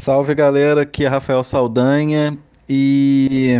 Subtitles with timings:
[0.00, 2.34] Salve galera, aqui é Rafael Saldanha
[2.66, 3.58] e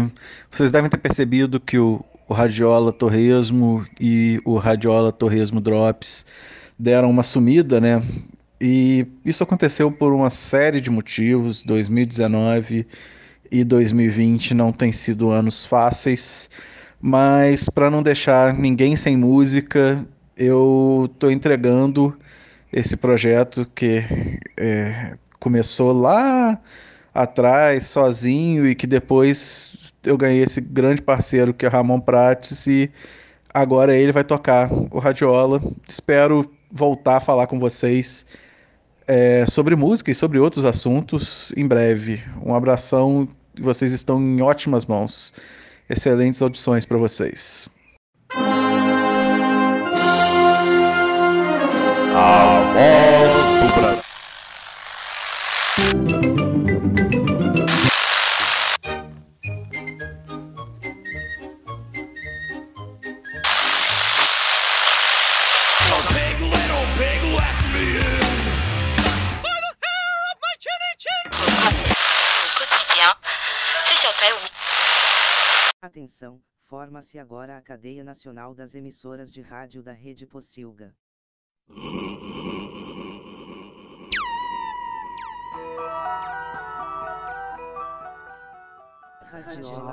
[0.51, 6.25] vocês devem ter percebido que o, o Radiola Torresmo e o Radiola Torresmo Drops
[6.79, 8.03] deram uma sumida, né?
[8.59, 11.61] E isso aconteceu por uma série de motivos.
[11.61, 12.87] 2019
[13.53, 16.49] e 2020 não têm sido anos fáceis,
[17.03, 20.03] mas para não deixar ninguém sem música,
[20.39, 22.17] eu estou entregando
[22.73, 24.03] esse projeto que
[24.57, 26.61] é, começou lá
[27.13, 32.91] atrás, sozinho, e que depois eu ganhei esse grande parceiro que é Ramon Prates, e
[33.53, 35.61] agora ele vai tocar o Radiola.
[35.89, 38.25] Espero voltar a falar com vocês
[39.09, 42.23] é, sobre música e sobre outros assuntos em breve.
[42.45, 43.29] Um abração,
[43.61, 45.33] vocês estão em ótimas mãos.
[45.89, 47.69] Excelentes audições para vocês.
[52.15, 53.10] A voz do Brasil.
[75.83, 80.95] Atenção, forma-se agora a cadeia nacional das emissoras de rádio da Rede Pocilga.
[89.31, 89.91] Radiola.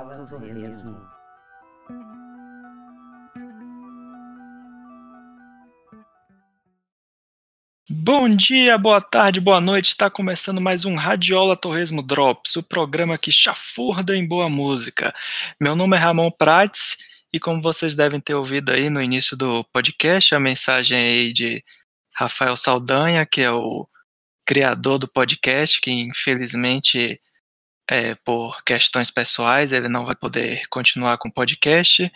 [7.90, 9.88] Bom dia, boa tarde, boa noite.
[9.88, 15.12] Está começando mais um Radiola Torresmo Drops, o programa que chafurda em boa música.
[15.60, 16.96] Meu nome é Ramon Prates
[17.32, 21.64] e como vocês devem ter ouvido aí no início do podcast, a mensagem aí de
[22.14, 23.88] Rafael Saldanha, que é o
[24.48, 27.20] criador do podcast, que infelizmente
[27.86, 32.10] é, por questões pessoais ele não vai poder continuar com o podcast,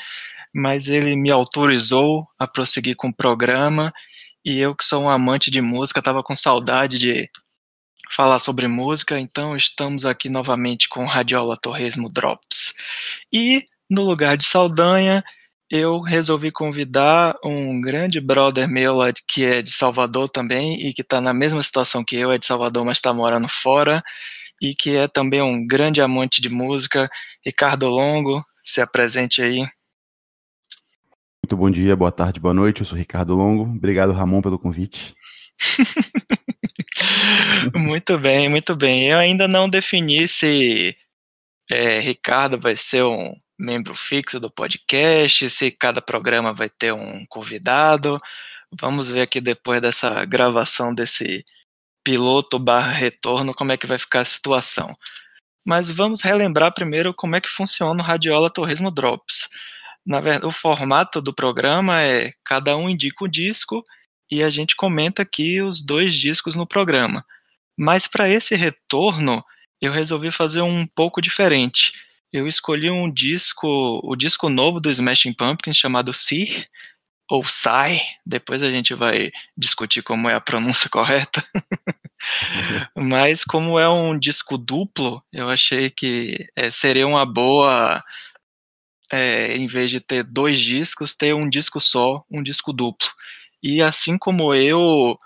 [0.54, 3.92] mas ele me autorizou a prosseguir com o programa
[4.42, 7.28] e eu que sou um amante de música, estava com saudade de
[8.10, 12.72] falar sobre música, então estamos aqui novamente com Radiola Torresmo Drops.
[13.30, 15.22] E no lugar de Saldanha,
[15.72, 21.18] eu resolvi convidar um grande brother meu que é de Salvador também e que está
[21.18, 24.02] na mesma situação que eu, é de Salvador, mas está morando fora
[24.60, 27.10] e que é também um grande amante de música,
[27.42, 28.44] Ricardo Longo.
[28.62, 29.60] Se apresente aí.
[31.42, 32.82] Muito bom dia, boa tarde, boa noite.
[32.82, 33.62] Eu sou Ricardo Longo.
[33.62, 35.14] Obrigado, Ramon, pelo convite.
[37.74, 39.08] muito bem, muito bem.
[39.08, 40.94] Eu ainda não defini se
[41.70, 47.24] é, Ricardo vai ser um membro fixo do podcast, se cada programa vai ter um
[47.26, 48.20] convidado.
[48.80, 51.44] Vamos ver aqui depois dessa gravação desse
[52.04, 54.96] piloto barra retorno como é que vai ficar a situação.
[55.64, 59.48] Mas vamos relembrar primeiro como é que funciona o Radiola Torresmo Drops.
[60.04, 63.84] Na verdade, o formato do programa é cada um indica o disco
[64.30, 67.24] e a gente comenta aqui os dois discos no programa.
[67.78, 69.44] Mas para esse retorno,
[69.80, 71.92] eu resolvi fazer um pouco diferente.
[72.32, 76.64] Eu escolhi um disco, o disco novo do Smashing Pumpkins chamado Sir
[77.30, 81.44] ou Sai, depois a gente vai discutir como é a pronúncia correta.
[82.96, 88.02] Mas como é um disco duplo, eu achei que é, seria uma boa
[89.12, 93.08] é, em vez de ter dois discos, ter um disco só, um disco duplo.
[93.62, 95.18] E assim como eu,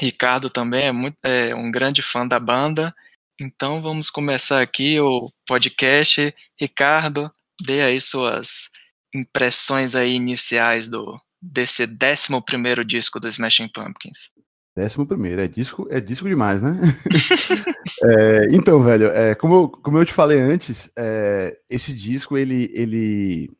[0.00, 2.94] Ricardo também é, muito, é um grande fã da banda,
[3.40, 6.34] então vamos começar aqui o podcast.
[6.58, 7.30] Ricardo,
[7.64, 8.68] dê aí suas
[9.14, 14.30] impressões aí iniciais do desse 11 primeiro disco do Smashing Pumpkins.
[14.76, 16.76] Décimo primeiro, é disco, é disco demais, né?
[18.02, 22.68] é, então, velho, é, como, eu, como eu te falei antes, é, esse disco, ele,
[22.74, 23.52] ele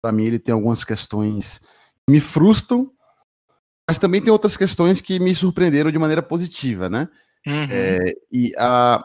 [0.00, 2.92] para mim, ele tem algumas questões que me frustram,
[3.88, 7.08] mas também tem outras questões que me surpreenderam de maneira positiva, né?
[7.46, 7.68] Uhum.
[7.70, 9.04] É, e a,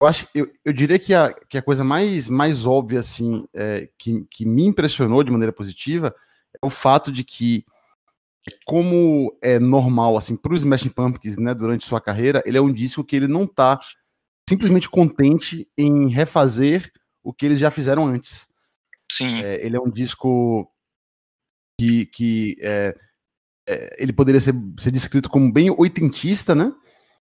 [0.00, 3.88] eu acho, eu, eu diria que a, que a coisa mais, mais óbvia, assim, é,
[3.96, 6.14] que, que me impressionou de maneira positiva
[6.60, 7.64] é o fato de que
[8.64, 12.72] como é normal assim para os Smashing Pumpkins, né, durante sua carreira, ele é um
[12.72, 13.80] disco que ele não está
[14.48, 16.90] simplesmente contente em refazer
[17.22, 18.48] o que eles já fizeram antes.
[19.10, 19.42] Sim.
[19.42, 20.68] É, ele é um disco
[21.78, 22.96] que, que é,
[23.68, 26.72] é, ele poderia ser, ser descrito como bem oitentista, né?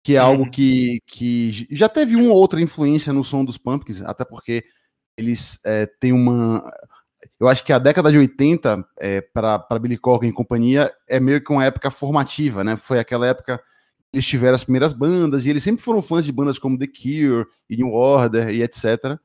[0.03, 0.51] Que é algo uhum.
[0.51, 4.63] que, que já teve uma ou outra influência no som dos Pumpkins, até porque
[5.17, 6.63] eles é, têm uma
[7.39, 11.43] eu acho que a década de 80, é, para Billy Corgan e companhia, é meio
[11.43, 12.75] que uma época formativa, né?
[12.75, 13.61] Foi aquela época
[14.11, 17.45] eles tiveram as primeiras bandas, e eles sempre foram fãs de bandas como The Cure,
[17.69, 19.19] e New Order, e etc.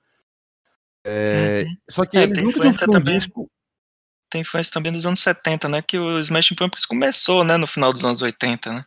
[1.06, 1.76] É, uhum.
[1.90, 3.18] Só que é, eles nunca tinham um também.
[3.18, 3.50] disco
[4.30, 5.80] tem influência também dos anos 70, né?
[5.80, 7.56] Que o Smashing Pumpkins começou, né?
[7.56, 8.84] No final dos anos 80, né?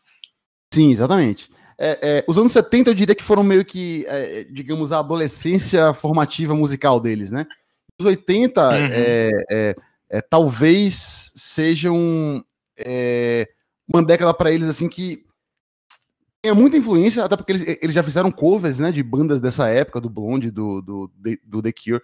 [0.74, 1.50] Sim, exatamente.
[1.80, 5.94] É, é, os anos 70 eu diria que foram meio que, é, digamos, a adolescência
[5.94, 7.46] formativa musical deles, né?
[8.00, 8.74] Os 80 uhum.
[8.74, 9.76] É, é,
[10.10, 12.44] é, talvez sejam
[13.88, 15.26] uma década para eles assim que
[16.42, 20.00] tem muita influência, até porque eles, eles já fizeram covers né, de bandas dessa época,
[20.00, 21.12] do Blonde, do, do,
[21.44, 22.02] do The Cure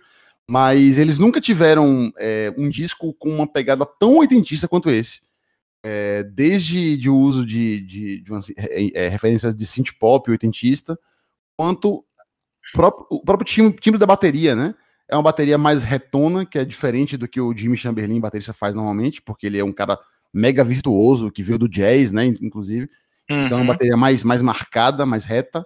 [0.49, 2.11] mas eles nunca tiveram
[2.57, 5.21] um disco com uma pegada tão oitentista quanto esse.
[5.83, 10.31] É, desde de o uso de, de, de umas, é, é, referências de synth pop
[10.31, 10.97] oitentista,
[11.57, 12.05] quanto
[12.71, 14.73] próprio, o próprio timbre, timbre, da bateria, né?
[15.09, 18.73] É uma bateria mais retona, que é diferente do que o Jimmy Chamberlain, baterista, faz
[18.73, 19.99] normalmente, porque ele é um cara
[20.33, 22.89] mega virtuoso, que veio do jazz, né, inclusive.
[23.29, 23.45] Uhum.
[23.45, 23.67] Então é uma uhum.
[23.67, 25.65] bateria mais, mais marcada, mais reta.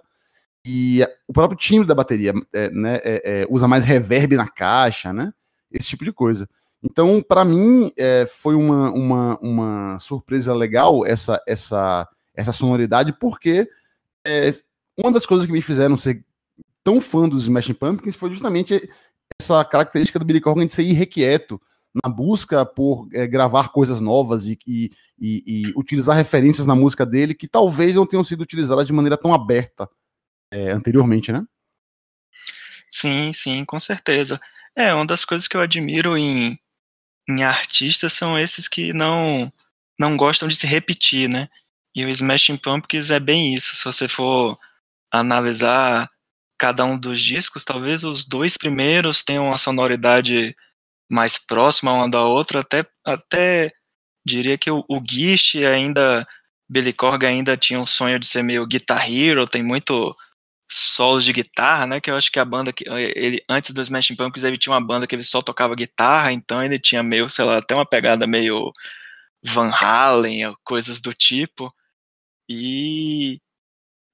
[0.64, 5.12] E o próprio timbre da bateria é, né, é, é, usa mais reverb na caixa,
[5.12, 5.32] né?
[5.70, 6.48] Esse tipo de coisa.
[6.82, 13.68] Então, para mim, é, foi uma, uma, uma surpresa legal essa, essa, essa sonoridade, porque
[14.24, 14.50] é,
[14.96, 16.24] uma das coisas que me fizeram ser
[16.84, 18.88] tão fã dos Smashing Pumpkins foi justamente
[19.40, 21.60] essa característica do Billy Corgan de ser irrequieto
[22.04, 24.90] na busca por é, gravar coisas novas e, e,
[25.20, 29.34] e, utilizar referências na música dele que talvez não tenham sido utilizadas de maneira tão
[29.34, 29.88] aberta
[30.50, 31.44] é, anteriormente, né?
[32.88, 34.40] Sim, sim, com certeza.
[34.74, 36.58] É, uma das coisas que eu admiro em,
[37.28, 39.52] em artistas são esses que não,
[39.98, 41.48] não gostam de se repetir, né?
[41.94, 43.76] E o Smashing Pumpkins é bem isso.
[43.76, 44.58] Se você for
[45.12, 46.08] analisar
[46.58, 50.56] cada um dos discos, talvez os dois primeiros tenham uma sonoridade
[51.10, 53.72] mais próxima uma da outra, até, até
[54.26, 56.26] diria que o, o Gish ainda,
[56.68, 60.14] Billy Corgan ainda tinha um sonho de ser meio Guitar Hero, tem muito
[60.70, 62.00] solos de guitarra, né?
[62.00, 64.84] Que eu acho que a banda que ele antes dos Smashing Pumpkins ele tinha uma
[64.84, 68.26] banda que ele só tocava guitarra, então ele tinha meio, sei lá, até uma pegada
[68.26, 68.72] meio
[69.44, 71.72] Van Halen, coisas do tipo.
[72.48, 73.40] E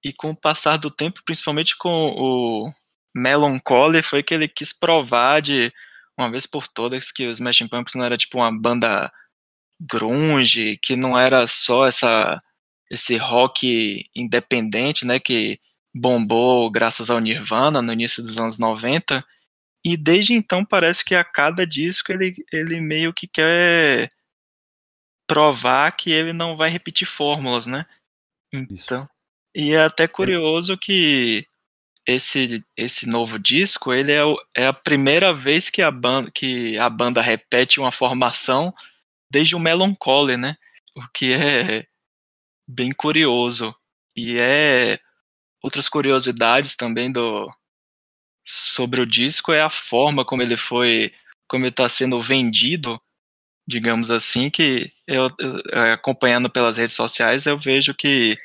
[0.04, 2.72] e com o passar do tempo, principalmente com o
[3.14, 5.72] Melancholy, foi que ele quis provar de
[6.18, 9.12] uma vez por todas que os Smashing Pumpkins não era tipo uma banda
[9.80, 12.38] grunge, que não era só essa
[12.90, 15.58] esse rock independente, né, que
[15.94, 19.25] bombou graças ao Nirvana no início dos anos 90,
[19.85, 24.08] e desde então parece que a cada disco ele, ele meio que quer
[25.29, 27.87] provar que ele não vai repetir fórmulas, né?
[28.52, 29.08] Então, Isso.
[29.55, 31.46] e é até curioso que
[32.06, 36.79] esse esse novo disco, ele é, o, é a primeira vez que a banda que
[36.79, 38.75] a banda repete uma formação
[39.31, 40.56] desde o Melancholy, né?
[40.97, 41.87] O que é
[42.69, 43.75] bem curioso.
[44.17, 45.00] E é
[45.64, 47.50] Outras curiosidades também do
[48.44, 51.11] sobre o disco é a forma como ele foi,
[51.49, 53.00] como ele está sendo vendido,
[53.66, 58.37] digamos assim, que eu, eu, acompanhando pelas redes sociais eu vejo que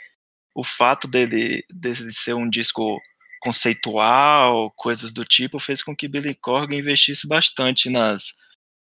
[0.56, 2.98] o fato dele, dele ser um disco
[3.42, 8.33] conceitual, coisas do tipo, fez com que Billy Corgan investisse bastante nas,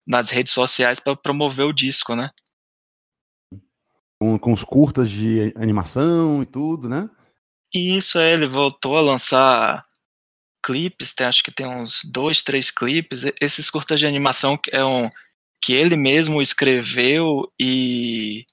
[0.05, 2.33] nas redes sociais para promover o disco, né?
[4.21, 7.09] Com, com os curtas de animação e tudo, né?
[7.77, 9.85] Isso é, ele voltou a lançar
[10.63, 13.23] clipes, tem, acho que tem uns dois, três clipes.
[13.41, 15.11] Esses curtas de animação é um
[15.63, 18.45] que ele mesmo escreveu e,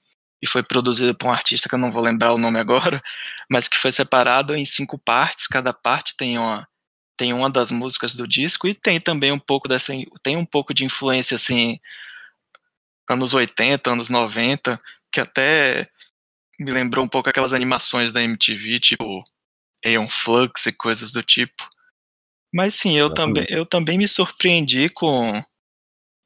[0.42, 3.02] e foi produzido por um artista que eu não vou lembrar o nome agora,
[3.50, 5.46] mas que foi separado em cinco partes.
[5.46, 6.66] Cada parte tem uma
[7.16, 10.74] tem uma das músicas do disco e tem também um pouco dessa tem um pouco
[10.74, 11.78] de influência assim
[13.08, 14.78] anos 80, anos 90,
[15.12, 15.88] que até
[16.58, 19.24] me lembrou um pouco aquelas animações da MTV, tipo
[19.84, 21.68] Aeon Flux e coisas do tipo.
[22.52, 25.42] Mas sim, eu também, eu também me surpreendi com,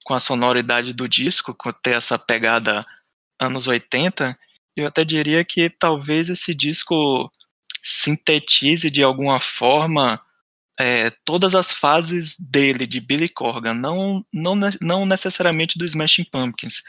[0.04, 2.84] com a sonoridade do disco, com ter essa pegada
[3.40, 4.34] anos 80.
[4.76, 7.32] Eu até diria que talvez esse disco
[7.82, 10.18] sintetize de alguma forma
[10.78, 16.82] é, todas as fases dele, de Billy Corgan, não, não, não necessariamente do Smashing Pumpkins.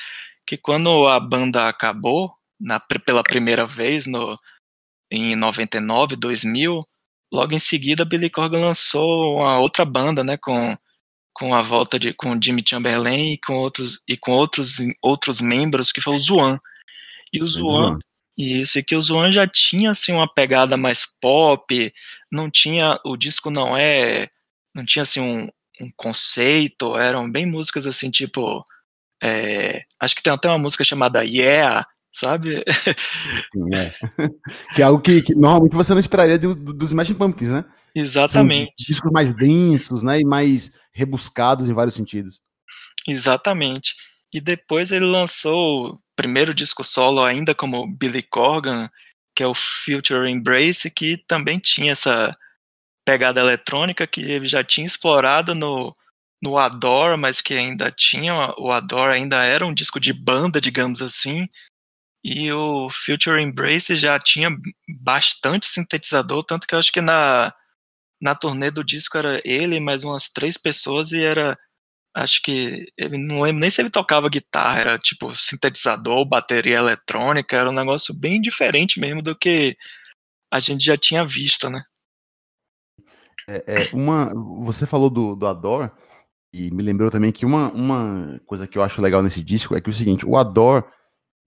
[0.45, 4.37] Que quando a banda acabou, na, pela primeira vez no,
[5.11, 6.83] em 99, 2000.
[7.31, 10.75] Logo em seguida, Billy Corgan lançou uma outra banda, né, com,
[11.33, 15.91] com a volta de com Jimmy Chamberlain e com outros e com outros outros membros
[15.91, 16.59] que foi o Zuan.
[17.31, 17.99] E o Zuan,
[18.37, 21.93] isso, e que o Zuan já tinha assim uma pegada mais pop,
[22.31, 24.29] não tinha o disco não é
[24.75, 25.47] não tinha assim um,
[25.81, 28.65] um conceito, eram bem músicas assim tipo
[29.23, 32.63] é, acho que tem até uma música chamada Yeah, sabe?
[33.53, 33.93] Sim, é.
[34.75, 37.65] que é algo que, que normalmente você não esperaria do, do, dos Smashing Pumpkins, né?
[37.93, 38.73] Exatamente.
[38.77, 40.19] São discos mais densos, né?
[40.19, 42.41] E mais rebuscados em vários sentidos.
[43.07, 43.95] Exatamente.
[44.33, 48.89] E depois ele lançou o primeiro disco solo ainda como Billy Corgan,
[49.35, 52.35] que é o Future Embrace, que também tinha essa
[53.05, 55.95] pegada eletrônica que ele já tinha explorado no,
[56.43, 61.01] no Adore, mas que ainda tinha, o Adore ainda era um disco de banda, digamos
[61.01, 61.47] assim,
[62.23, 64.49] e o Future Embrace já tinha
[65.01, 67.53] bastante sintetizador, tanto que eu acho que na,
[68.21, 71.57] na turnê do disco era ele mais umas três pessoas e era
[72.15, 77.55] acho que ele não lembro nem se ele tocava guitarra, era tipo sintetizador, bateria eletrônica,
[77.55, 79.77] era um negócio bem diferente mesmo do que
[80.51, 81.81] a gente já tinha visto, né?
[83.47, 85.91] É, é uma, você falou do, do Adore
[86.53, 89.81] e me lembrou também que uma, uma coisa que eu acho legal nesse disco é
[89.81, 90.35] que é o seguinte, o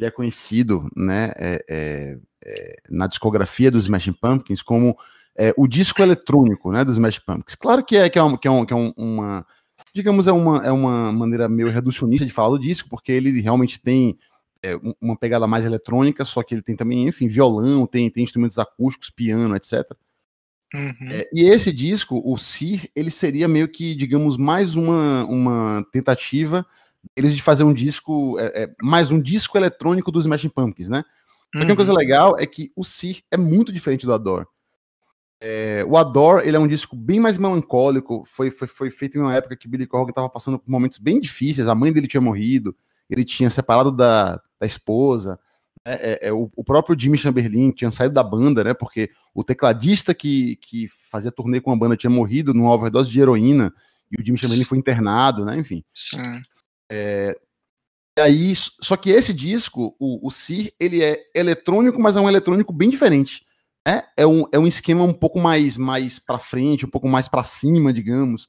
[0.06, 4.96] É conhecido, né, é, é, é, na discografia dos Smashing Pumpkins como
[5.36, 7.54] é, o disco eletrônico, né, dos Smashing Pumpkins.
[7.54, 9.46] Claro que é que é, um, que é, um, que é um, uma
[9.94, 13.80] digamos, é uma, é uma maneira meio reducionista de falar do disco, porque ele realmente
[13.80, 14.18] tem
[14.62, 18.58] é, uma pegada mais eletrônica, só que ele tem também, enfim, violão, tem, tem instrumentos
[18.58, 19.84] acústicos, piano, etc.
[20.74, 21.10] Uhum.
[21.10, 26.64] É, e esse disco, o Sir, ele seria meio que, digamos, mais uma, uma tentativa
[27.16, 31.04] deles de fazer um disco, é, é, mais um disco eletrônico dos Smashing Pumpkins, né?
[31.54, 31.64] Uhum.
[31.64, 34.46] uma coisa legal é que o Sir é muito diferente do Adore.
[35.44, 39.20] É, o Adore, ele é um disco bem mais melancólico, foi, foi, foi feito em
[39.20, 42.20] uma época que Billy Corgan estava passando por momentos bem difíceis, a mãe dele tinha
[42.20, 42.74] morrido,
[43.10, 45.38] ele tinha separado da, da esposa,
[45.84, 49.42] né, é, é, o, o, próprio Jimmy Chamberlain tinha saído da banda, né, porque o
[49.42, 53.74] tecladista que, que fazia turnê com a banda tinha morrido numa overdose de heroína,
[54.10, 55.82] e o Jimmy Chamberlain foi internado, né, enfim.
[55.92, 56.22] Sim.
[56.92, 57.38] É,
[58.18, 62.72] aí, só que esse disco, o, o Sir, ele é eletrônico, mas é um eletrônico
[62.72, 63.42] bem diferente
[63.86, 67.28] é, é, um, é um esquema um pouco mais, mais para frente, um pouco mais
[67.28, 68.48] para cima, digamos.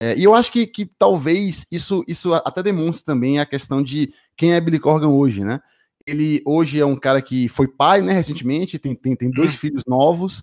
[0.00, 4.12] É, e eu acho que, que talvez isso, isso até demonstre também a questão de
[4.36, 5.60] quem é Billy Corgan hoje, né?
[6.06, 9.58] Ele hoje é um cara que foi pai, né, recentemente, tem, tem, tem dois hum.
[9.58, 10.42] filhos novos,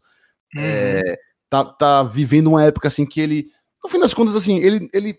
[0.56, 1.18] é,
[1.50, 3.50] tá, tá vivendo uma época assim que ele,
[3.84, 5.18] no fim das contas, assim, ele, ele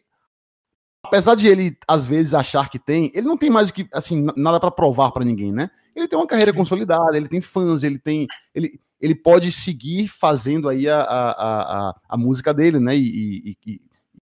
[1.07, 4.27] apesar de ele às vezes achar que tem, ele não tem mais o que assim
[4.37, 5.71] nada para provar para ninguém, né?
[5.95, 6.59] Ele tem uma carreira Sim.
[6.59, 11.95] consolidada, ele tem fãs, ele tem ele ele pode seguir fazendo aí a, a, a,
[12.09, 12.97] a música dele, né?
[12.97, 13.81] E, e, e,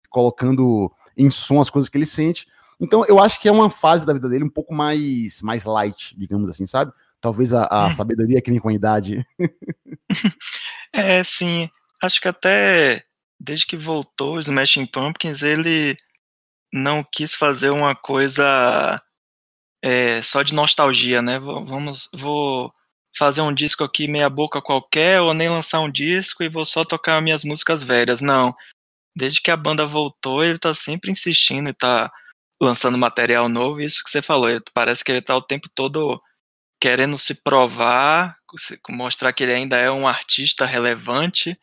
[0.09, 2.47] colocando em som as coisas que ele sente.
[2.81, 6.15] Então eu acho que é uma fase da vida dele um pouco mais, mais light,
[6.19, 6.93] digamos assim, sabe?
[7.21, 7.91] Talvez a, a hum.
[7.91, 9.25] sabedoria que vem com a idade.
[10.93, 11.71] é, sim.
[12.03, 13.03] Acho que até
[13.41, 15.97] desde que voltou o Smashing Pumpkins, ele
[16.75, 19.01] não quis fazer uma coisa
[19.81, 21.39] é, só de nostalgia, né?
[21.39, 22.69] Vamos, vou
[23.17, 26.85] fazer um disco aqui meia boca qualquer, ou nem lançar um disco e vou só
[26.85, 28.21] tocar minhas músicas velhas.
[28.21, 28.53] Não.
[29.17, 32.13] Desde que a banda voltou, ele tá sempre insistindo e tá
[32.61, 36.21] lançando material novo, isso que você falou, parece que ele tá o tempo todo
[36.81, 38.37] querendo se provar,
[38.89, 41.59] mostrar que ele ainda é um artista relevante,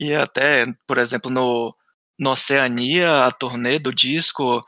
[0.00, 1.74] e até, por exemplo, no,
[2.18, 4.60] no Oceania, a turnê do disco,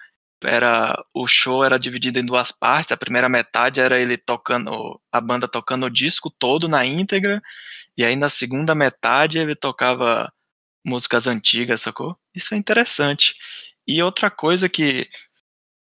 [0.44, 2.92] era o show era dividido em duas partes.
[2.92, 7.42] A primeira metade era ele tocando a banda tocando o disco todo na íntegra,
[7.96, 10.32] e aí na segunda metade ele tocava
[10.84, 12.16] músicas antigas, sacou?
[12.34, 13.34] Isso é interessante.
[13.86, 15.08] E outra coisa que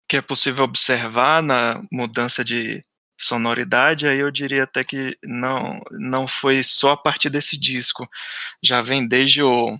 [0.08, 2.84] que é possível observar na mudança de
[3.20, 8.08] sonoridade, aí eu diria até que não não foi só a partir desse disco.
[8.62, 9.78] Já vem desde o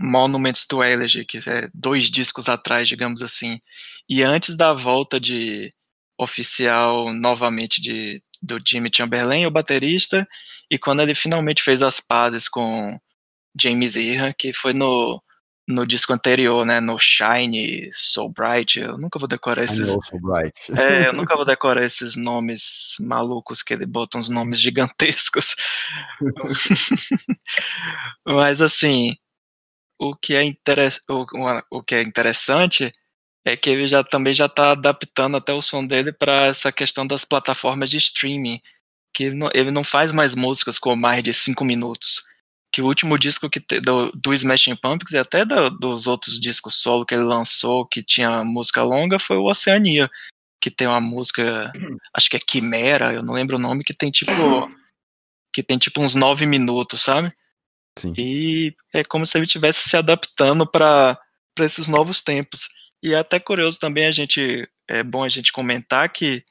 [0.00, 3.60] Monuments to Elegy, que é dois discos atrás, digamos assim,
[4.08, 5.70] e antes da volta de
[6.18, 10.26] oficial novamente de do Jimmy Chamberlain, o baterista,
[10.70, 12.98] e quando ele finalmente fez as pazes com
[13.60, 15.22] James Iha, que foi no,
[15.68, 19.86] no disco anterior, né, no Shine, So Bright, eu nunca vou decorar esses...
[19.86, 20.54] So Bright.
[20.76, 25.54] É, eu nunca vou decorar esses nomes malucos que ele bota uns nomes gigantescos.
[28.26, 29.16] Mas assim,
[30.00, 30.98] o que é, interess...
[31.08, 31.26] o,
[31.70, 32.90] o que é interessante
[33.44, 37.06] é que ele já também já está adaptando até o som dele para essa questão
[37.06, 38.60] das plataformas de streaming,
[39.14, 42.22] que ele não, ele não, faz mais músicas com mais de cinco minutos.
[42.72, 46.40] Que o último disco que te, do, do Smashing Pumpkins e até do, dos outros
[46.40, 50.08] discos solo que ele lançou que tinha música longa foi o Oceania,
[50.60, 51.72] que tem uma música,
[52.14, 54.32] acho que é Quimera, eu não lembro o nome, que tem tipo
[55.52, 57.34] que tem tipo uns nove minutos, sabe?
[57.98, 58.14] Sim.
[58.16, 61.18] E é como se ele estivesse se adaptando para
[61.58, 62.68] esses novos tempos.
[63.02, 66.44] E é até curioso também a gente, é bom a gente comentar que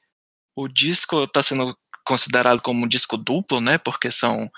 [0.55, 3.77] o disco está sendo considerado como um disco duplo, né?
[3.77, 4.49] Porque são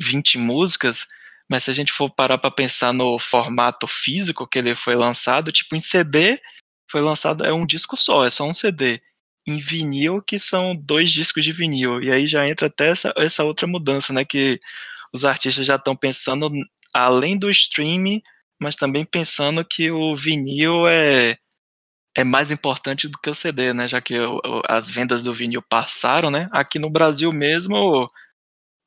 [0.00, 1.06] 20 músicas,
[1.50, 5.52] mas se a gente for parar para pensar no formato físico que ele foi lançado,
[5.52, 6.40] tipo em CD,
[6.90, 9.00] foi lançado é um disco só, é só um CD.
[9.46, 12.00] Em vinil, que são dois discos de vinil.
[12.02, 14.24] E aí já entra até essa, essa outra mudança, né?
[14.24, 14.60] Que
[15.12, 16.50] os artistas já estão pensando
[16.94, 18.22] além do streaming,
[18.60, 21.36] mas também pensando que o vinil é,
[22.16, 23.88] é mais importante do que o CD, né?
[23.88, 24.14] Já que
[24.68, 26.48] as vendas do vinil passaram, né?
[26.52, 28.08] Aqui no Brasil mesmo,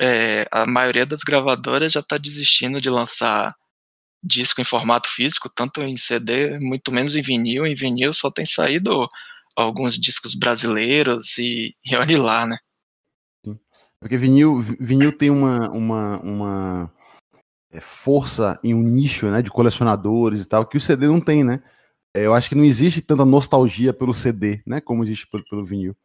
[0.02, 3.56] é, a maioria das gravadoras já está desistindo de lançar
[4.24, 7.66] disco em formato físico, tanto em CD, muito menos em vinil.
[7.66, 9.08] Em vinil só tem saído
[9.56, 12.58] alguns discos brasileiros e, e olhe lá, né?
[14.04, 16.94] Porque vinil, vinil tem uma, uma, uma
[17.72, 21.42] é, força em um nicho né, de colecionadores e tal, que o CD não tem,
[21.42, 21.64] né?
[22.14, 24.82] É, eu acho que não existe tanta nostalgia pelo CD, né?
[24.82, 25.96] Como existe pelo, pelo vinil.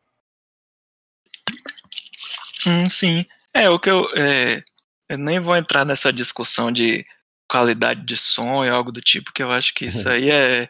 [2.64, 3.24] Hum, sim.
[3.52, 4.62] É, o que eu, é,
[5.08, 7.04] eu nem vou entrar nessa discussão de
[7.50, 10.68] qualidade de som e algo do tipo, que eu acho que isso aí é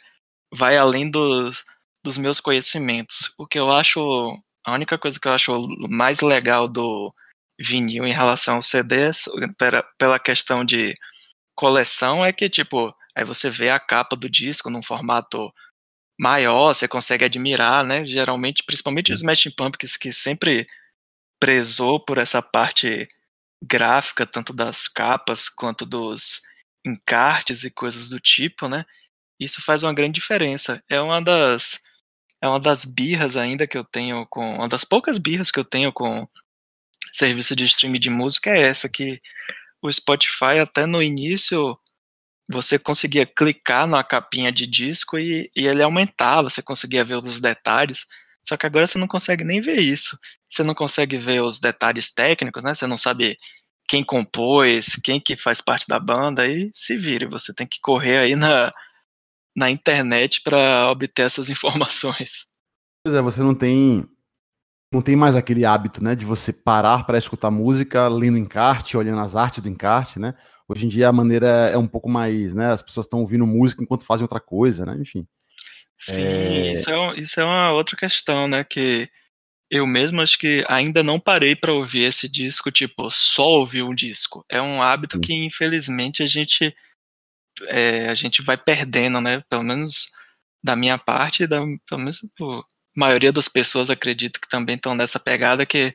[0.51, 1.63] vai além dos,
[2.03, 3.35] dos meus conhecimentos.
[3.37, 5.53] O que eu acho, a única coisa que eu acho
[5.89, 7.13] mais legal do
[7.61, 9.11] vinil em relação ao CD,
[9.99, 10.95] pela, questão de
[11.57, 15.53] coleção, é que, tipo, aí você vê a capa do disco num formato
[16.19, 18.05] maior, você consegue admirar, né?
[18.05, 20.67] Geralmente, principalmente os Smashing Pumpkins, que sempre
[21.41, 23.09] prezou por essa parte
[23.63, 26.41] gráfica, tanto das capas quanto dos
[26.85, 28.85] encartes e coisas do tipo, né?
[29.41, 30.83] Isso faz uma grande diferença.
[30.89, 31.81] É uma das
[32.43, 35.65] é uma das birras ainda que eu tenho com uma das poucas birras que eu
[35.65, 36.29] tenho com
[37.13, 39.21] serviço de streaming de música é essa que
[39.83, 41.79] o Spotify até no início
[42.51, 47.41] você conseguia clicar na capinha de disco e, e ele aumentava, você conseguia ver os
[47.41, 48.07] detalhes.
[48.43, 50.19] Só que agora você não consegue nem ver isso.
[50.49, 52.75] Você não consegue ver os detalhes técnicos, né?
[52.75, 53.37] Você não sabe
[53.87, 57.27] quem compôs, quem que faz parte da banda, aí se vire.
[57.27, 58.71] Você tem que correr aí na,
[59.59, 62.47] na internet para obter essas informações.
[63.05, 64.09] Pois é, você não tem
[64.91, 69.21] não tem mais aquele hábito, né, de você parar para escutar música, lendo encarte, olhando
[69.21, 70.35] as artes do encarte, né?
[70.67, 73.83] Hoje em dia a maneira é um pouco mais, né, as pessoas estão ouvindo música
[73.83, 74.97] enquanto fazem outra coisa, né?
[74.99, 75.27] Enfim.
[75.99, 76.73] Sim, é...
[76.73, 78.65] Isso, é, isso é uma outra questão, né?
[78.65, 79.11] Que
[79.71, 83.95] eu mesmo acho que ainda não parei para ouvir esse disco, tipo, só ouvir um
[83.95, 84.45] disco.
[84.49, 86.75] É um hábito que, infelizmente, a gente,
[87.67, 89.43] é, a gente vai perdendo, né?
[89.49, 90.09] Pelo menos
[90.63, 92.63] da minha parte, da, pelo menos a
[92.97, 95.95] maioria das pessoas acredito que também estão nessa pegada que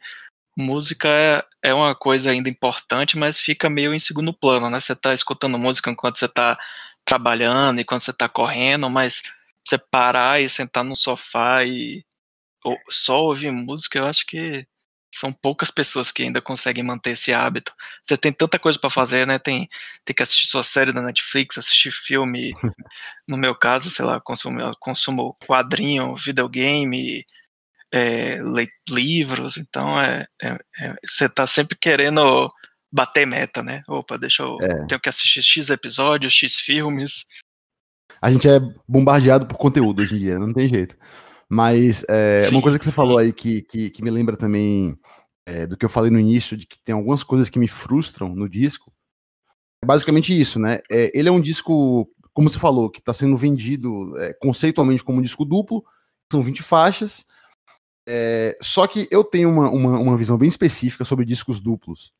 [0.57, 4.79] música é, é uma coisa ainda importante, mas fica meio em segundo plano, né?
[4.79, 6.57] Você está escutando música enquanto você está
[7.05, 9.21] trabalhando e quando você está correndo, mas
[9.67, 12.05] você parar e sentar no sofá e
[12.63, 14.65] ou, só ouvir música, eu acho que
[15.13, 17.73] são poucas pessoas que ainda conseguem manter esse hábito.
[18.03, 19.39] Você tem tanta coisa para fazer, né?
[19.39, 19.67] Tem,
[20.03, 22.53] tem que assistir sua série da Netflix, assistir filme.
[23.25, 27.25] No meu caso, sei lá, consumo, consumo quadrinho, videogame,
[27.89, 28.37] é,
[28.89, 29.55] livros.
[29.55, 32.51] Então, é, é, é, você tá sempre querendo
[32.91, 33.81] bater meta, né?
[33.87, 34.57] Opa, deixa eu.
[34.61, 34.85] É.
[34.87, 37.25] Tenho que assistir X episódios, X filmes
[38.23, 40.95] a gente é bombardeado por conteúdo hoje em dia, não tem jeito.
[41.49, 44.97] Mas é, uma coisa que você falou aí que, que, que me lembra também
[45.45, 48.35] é, do que eu falei no início, de que tem algumas coisas que me frustram
[48.35, 48.91] no disco.
[49.83, 50.79] É basicamente isso, né?
[50.89, 55.19] É, ele é um disco, como você falou, que está sendo vendido é, conceitualmente como
[55.19, 55.83] um disco duplo,
[56.31, 57.25] são 20 faixas.
[58.07, 62.13] É, só que eu tenho uma, uma, uma visão bem específica sobre discos duplos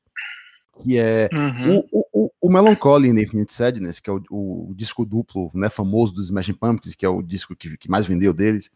[0.82, 1.84] que é uhum.
[1.92, 6.14] o, o, o Melancholy in Infinite Sadness, que é o, o, disco duplo né, famoso
[6.14, 8.72] dos Smashing Pumpkins, que é o disco que, que mais vendeu deles.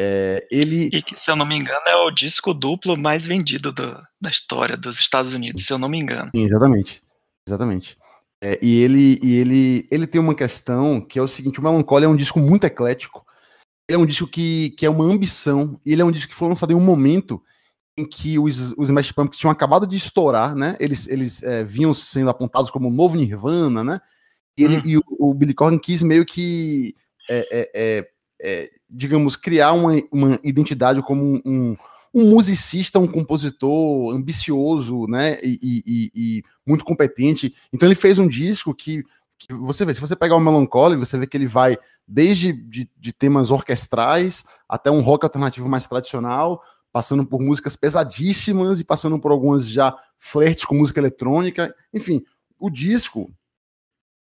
[0.00, 0.88] É, ele...
[0.92, 4.30] E que, se eu não me engano, é o disco duplo mais vendido do, da
[4.30, 6.30] história dos Estados Unidos, se eu não me engano.
[6.32, 7.02] Sim, exatamente.
[7.48, 7.98] Exatamente.
[8.40, 12.04] É, e ele, e ele, ele tem uma questão que é o seguinte: o Melancholy
[12.04, 13.26] é um disco muito eclético.
[13.88, 16.36] Ele é um disco que, que é uma ambição, e ele é um disco que
[16.36, 17.42] foi lançado em um momento
[17.96, 20.76] em que os, os Smash Pumpkins tinham acabado de estourar, né?
[20.78, 24.00] Eles, eles é, vinham sendo apontados como o novo Nirvana, né?
[24.56, 24.82] E, ele, hum.
[24.84, 26.94] e o, o, Billy Corgan quis meio que,
[27.28, 31.76] é, é, é, é digamos, criar uma, uma identidade como um, um,
[32.14, 35.38] um, musicista, um compositor ambicioso, né?
[35.42, 37.54] E, e, e, muito competente.
[37.72, 39.04] Então ele fez um disco que,
[39.38, 42.90] que você vê, se você pegar o Melancholy, você vê que ele vai desde de,
[42.96, 49.18] de temas orquestrais até um rock alternativo mais tradicional, passando por músicas pesadíssimas e passando
[49.18, 51.74] por algumas já flertes com música eletrônica.
[51.92, 52.24] Enfim,
[52.58, 53.30] o disco,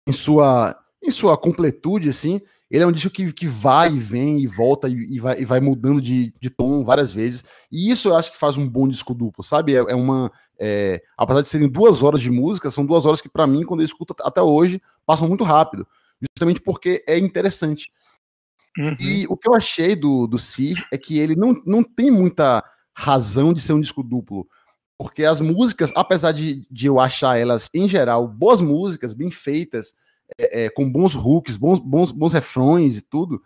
[0.06, 2.40] em sua, em sua completude, assim,
[2.74, 5.44] ele é um disco que, que vai e vem e volta e, e, vai, e
[5.44, 7.44] vai mudando de, de tom várias vezes.
[7.70, 9.76] E isso eu acho que faz um bom disco duplo, sabe?
[9.76, 10.32] É, é uma.
[10.58, 13.78] É, apesar de serem duas horas de música, são duas horas que, para mim, quando
[13.78, 15.86] eu escuto até hoje, passam muito rápido.
[16.20, 17.92] Justamente porque é interessante.
[18.76, 18.96] Uhum.
[18.98, 22.60] E o que eu achei do, do Sir é que ele não, não tem muita
[22.92, 24.48] razão de ser um disco duplo.
[24.98, 29.94] Porque as músicas, apesar de, de eu achar elas, em geral, boas músicas, bem feitas,
[30.38, 33.42] é, é, com bons hooks, bons, bons, bons refrões e tudo,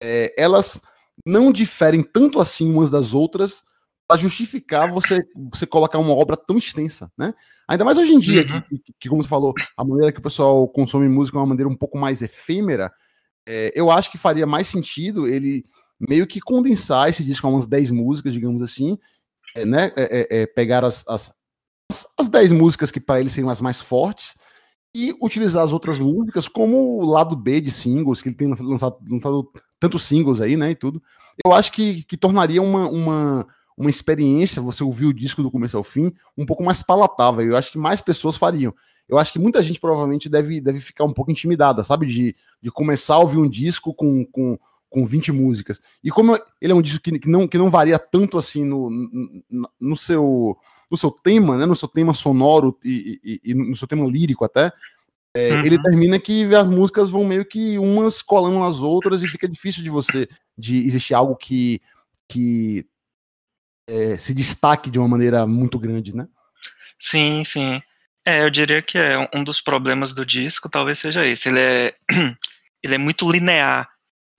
[0.00, 0.82] é, elas
[1.26, 3.62] não diferem tanto assim umas das outras
[4.06, 7.34] para justificar você, você colocar uma obra tão extensa, né?
[7.68, 8.60] Ainda mais hoje em dia, uhum.
[8.62, 11.46] que, que, que, como você falou, a maneira que o pessoal consome música é uma
[11.46, 12.92] maneira um pouco mais efêmera,
[13.46, 15.64] é, eu acho que faria mais sentido ele
[15.98, 18.98] meio que condensar esse disco a umas 10 músicas, digamos assim,
[19.54, 19.92] é, né?
[19.96, 21.32] É, é, pegar as, as,
[22.18, 24.36] as 10 músicas que para ele seriam as mais fortes
[24.94, 28.98] e utilizar as outras músicas como o lado B de singles, que ele tem lançado,
[29.08, 29.50] lançado
[29.80, 31.02] tantos singles aí, né, e tudo.
[31.44, 35.76] Eu acho que, que tornaria uma, uma, uma experiência, você ouvir o disco do começo
[35.76, 37.44] ao fim, um pouco mais palatável.
[37.44, 38.74] Eu acho que mais pessoas fariam.
[39.08, 42.06] Eu acho que muita gente provavelmente deve, deve ficar um pouco intimidada, sabe?
[42.06, 45.80] De, de começar a ouvir um disco com, com, com 20 músicas.
[46.04, 48.90] E como ele é um disco que, que, não, que não varia tanto assim no,
[49.50, 50.56] no, no seu
[50.92, 54.44] no seu tema, né, no seu tema sonoro e, e, e no seu tema lírico
[54.44, 54.70] até,
[55.34, 55.64] é, uhum.
[55.64, 59.82] ele termina que as músicas vão meio que umas colando nas outras e fica difícil
[59.82, 61.80] de você, de existir algo que,
[62.28, 62.86] que
[63.88, 66.28] é, se destaque de uma maneira muito grande, né?
[66.98, 67.80] Sim, sim.
[68.26, 71.48] É, eu diria que é um dos problemas do disco, talvez seja esse.
[71.48, 71.94] Ele é,
[72.84, 73.88] ele é muito linear.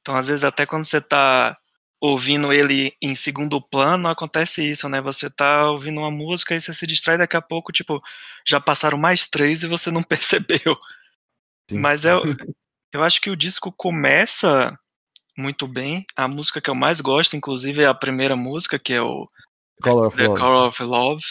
[0.02, 1.58] Então, às vezes, até quando você está
[2.04, 5.00] ouvindo ele em segundo plano, acontece isso, né?
[5.00, 8.04] Você tá ouvindo uma música e você se distrai daqui a pouco, tipo,
[8.46, 10.78] já passaram mais três e você não percebeu.
[11.70, 11.80] Sim.
[11.80, 12.22] Mas eu,
[12.92, 14.78] eu acho que o disco começa
[15.38, 16.06] muito bem.
[16.14, 19.26] A música que eu mais gosto, inclusive, é a primeira música, que é o
[19.82, 20.42] Color of The Love.
[20.42, 21.24] Color of Love.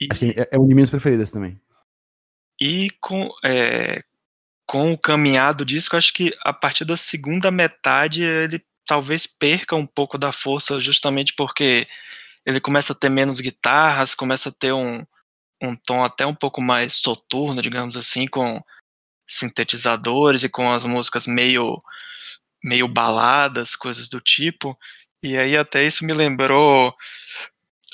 [0.00, 1.60] E, é, é uma de minhas preferidas também.
[2.60, 4.04] E com, é,
[4.64, 9.76] com o caminhar do disco, acho que a partir da segunda metade ele talvez perca
[9.76, 11.86] um pouco da força justamente porque
[12.44, 15.04] ele começa a ter menos guitarras, começa a ter um,
[15.62, 18.60] um tom até um pouco mais soturno, digamos assim, com
[19.26, 21.78] sintetizadores e com as músicas meio
[22.64, 24.78] meio baladas, coisas do tipo.
[25.22, 26.94] E aí até isso me lembrou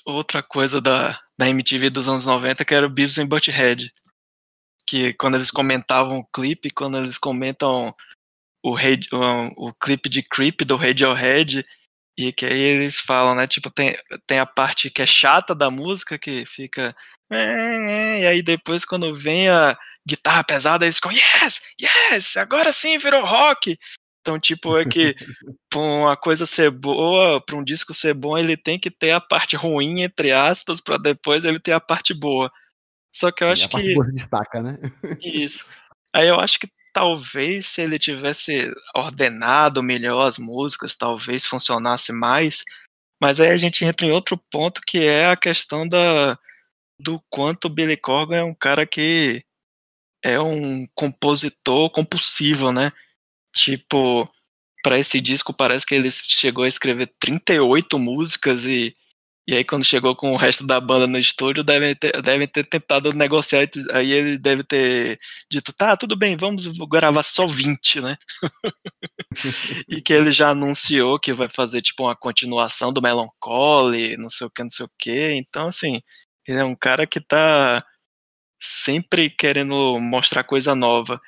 [0.04, 3.92] outra coisa da, da MTV dos anos 90, que era o Beavis and Butthead.
[4.86, 7.94] Que quando eles comentavam o clipe, quando eles comentam
[8.62, 11.64] o, o, o clipe de Creep do Radiohead,
[12.18, 15.70] e que aí eles falam, né, tipo, tem, tem a parte que é chata da
[15.70, 16.94] música, que fica...
[17.30, 23.24] E aí depois quando vem a guitarra pesada, eles ficam, yes, yes, agora sim virou
[23.24, 23.78] rock.
[24.20, 25.14] Então, tipo, é que
[25.70, 29.20] pra uma coisa ser boa, para um disco ser bom, ele tem que ter a
[29.20, 32.50] parte ruim, entre aspas, para depois ele ter a parte boa.
[33.14, 33.94] Só que eu acho e a parte que.
[33.94, 34.78] Boa destaca, né?
[35.22, 35.64] Isso.
[36.14, 36.68] Aí eu acho que
[36.98, 42.64] talvez se ele tivesse ordenado melhor as músicas, talvez funcionasse mais.
[43.22, 46.36] Mas aí a gente entra em outro ponto que é a questão da
[47.00, 49.40] do quanto Billy Corgan é um cara que
[50.24, 52.90] é um compositor compulsivo, né?
[53.54, 54.28] Tipo,
[54.82, 58.92] para esse disco parece que ele chegou a escrever 38 músicas e
[59.48, 62.66] e aí, quando chegou com o resto da banda no estúdio, devem ter, devem ter
[62.66, 63.66] tentado negociar.
[63.94, 65.18] Aí ele deve ter
[65.50, 68.18] dito: tá, tudo bem, vamos gravar só 20, né?
[69.88, 74.46] e que ele já anunciou que vai fazer, tipo, uma continuação do Melancholy, não sei
[74.46, 75.32] o que, não sei o que.
[75.32, 76.02] Então, assim,
[76.46, 77.82] ele é um cara que tá
[78.60, 81.18] sempre querendo mostrar coisa nova.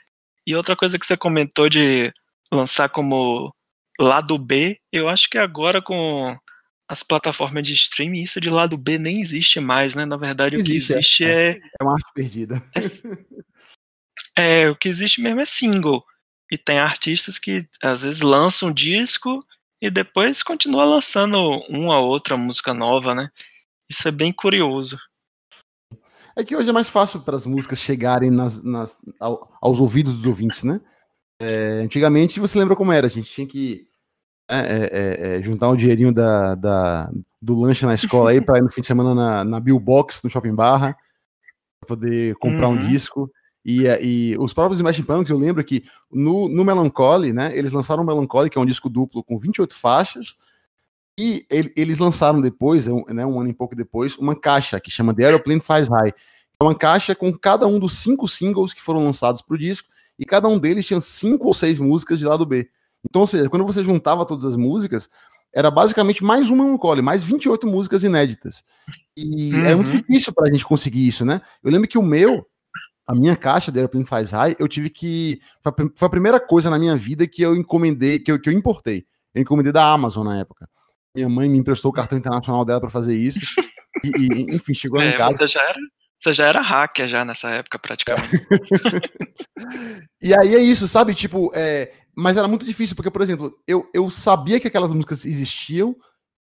[0.47, 2.13] E outra coisa que você comentou de
[2.53, 3.51] lançar como
[3.99, 6.37] lado B, eu acho que agora com
[6.91, 10.05] as plataformas de streaming, isso de lado B nem existe mais, né?
[10.05, 11.51] Na verdade, existe, o que existe é.
[11.51, 12.61] É, é uma arte perdida.
[14.37, 16.05] É, é, o que existe mesmo é single.
[16.51, 19.39] E tem artistas que às vezes lançam um disco
[19.81, 23.31] e depois continua lançando uma ou outra música nova, né?
[23.89, 24.99] Isso é bem curioso.
[26.37, 30.27] É que hoje é mais fácil para as músicas chegarem nas, nas, aos ouvidos dos
[30.27, 30.81] ouvintes, né?
[31.41, 33.07] É, antigamente você lembra como era?
[33.07, 33.89] A gente tinha que
[34.51, 37.11] é, é, é, é, juntar um dinheirinho da, da,
[37.41, 40.21] do lanche na escola aí para ir no fim de semana na, na Bill Box,
[40.25, 40.97] no Shopping Barra,
[41.79, 42.75] para poder comprar uhum.
[42.75, 43.31] um disco.
[43.65, 48.03] E, e os próprios Imagine Punks, eu lembro que no, no Melancholy, né, eles lançaram
[48.03, 50.37] o Melancholy, que é um disco duplo com 28 faixas,
[51.17, 55.15] e ele, eles lançaram depois, né, um ano e pouco depois, uma caixa que chama
[55.15, 56.13] The Aeroplane Flies High.
[56.59, 59.89] É uma caixa com cada um dos cinco singles que foram lançados para o disco,
[60.19, 62.69] e cada um deles tinha cinco ou seis músicas de lado B.
[63.05, 65.09] Então, ou seja, quando você juntava todas as músicas,
[65.53, 68.63] era basicamente mais uma Melancholy, mais 28 músicas inéditas.
[69.17, 69.65] E uhum.
[69.65, 71.41] é muito difícil pra gente conseguir isso, né?
[71.63, 72.47] Eu lembro que o meu,
[73.07, 75.41] a minha caixa da Airplane Faz High, eu tive que.
[75.97, 79.05] Foi a primeira coisa na minha vida que eu encomendei, que eu, que eu importei.
[79.35, 80.69] Eu encomendei da Amazon na época.
[81.15, 83.41] Minha mãe me emprestou o cartão internacional dela para fazer isso.
[84.05, 85.39] E, e, enfim, chegou é, em casa.
[85.39, 85.79] Você já, era,
[86.17, 88.31] você já era hacker já nessa época, praticamente.
[90.23, 91.15] e aí é isso, sabe?
[91.15, 95.25] Tipo, é, mas era muito difícil, porque, por exemplo, eu, eu sabia que aquelas músicas
[95.25, 95.97] existiam,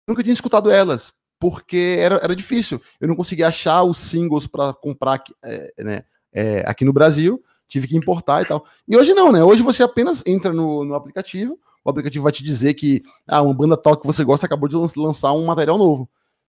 [0.08, 2.80] nunca tinha escutado elas, porque era, era difícil.
[3.00, 7.88] Eu não conseguia achar os singles para comprar é, né, é, aqui no Brasil, tive
[7.88, 8.64] que importar e tal.
[8.88, 9.44] E hoje não, né?
[9.44, 13.54] Hoje você apenas entra no, no aplicativo, o aplicativo vai te dizer que ah, uma
[13.54, 16.08] banda tal que você gosta acabou de lançar um material novo.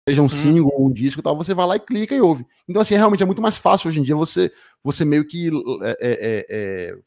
[0.07, 0.29] Seja um hum.
[0.29, 2.45] single, um disco e tal, você vai lá e clica e ouve.
[2.67, 4.51] Então, assim, realmente é muito mais fácil hoje em dia você,
[4.83, 5.49] você meio que
[5.81, 6.97] é, é, é,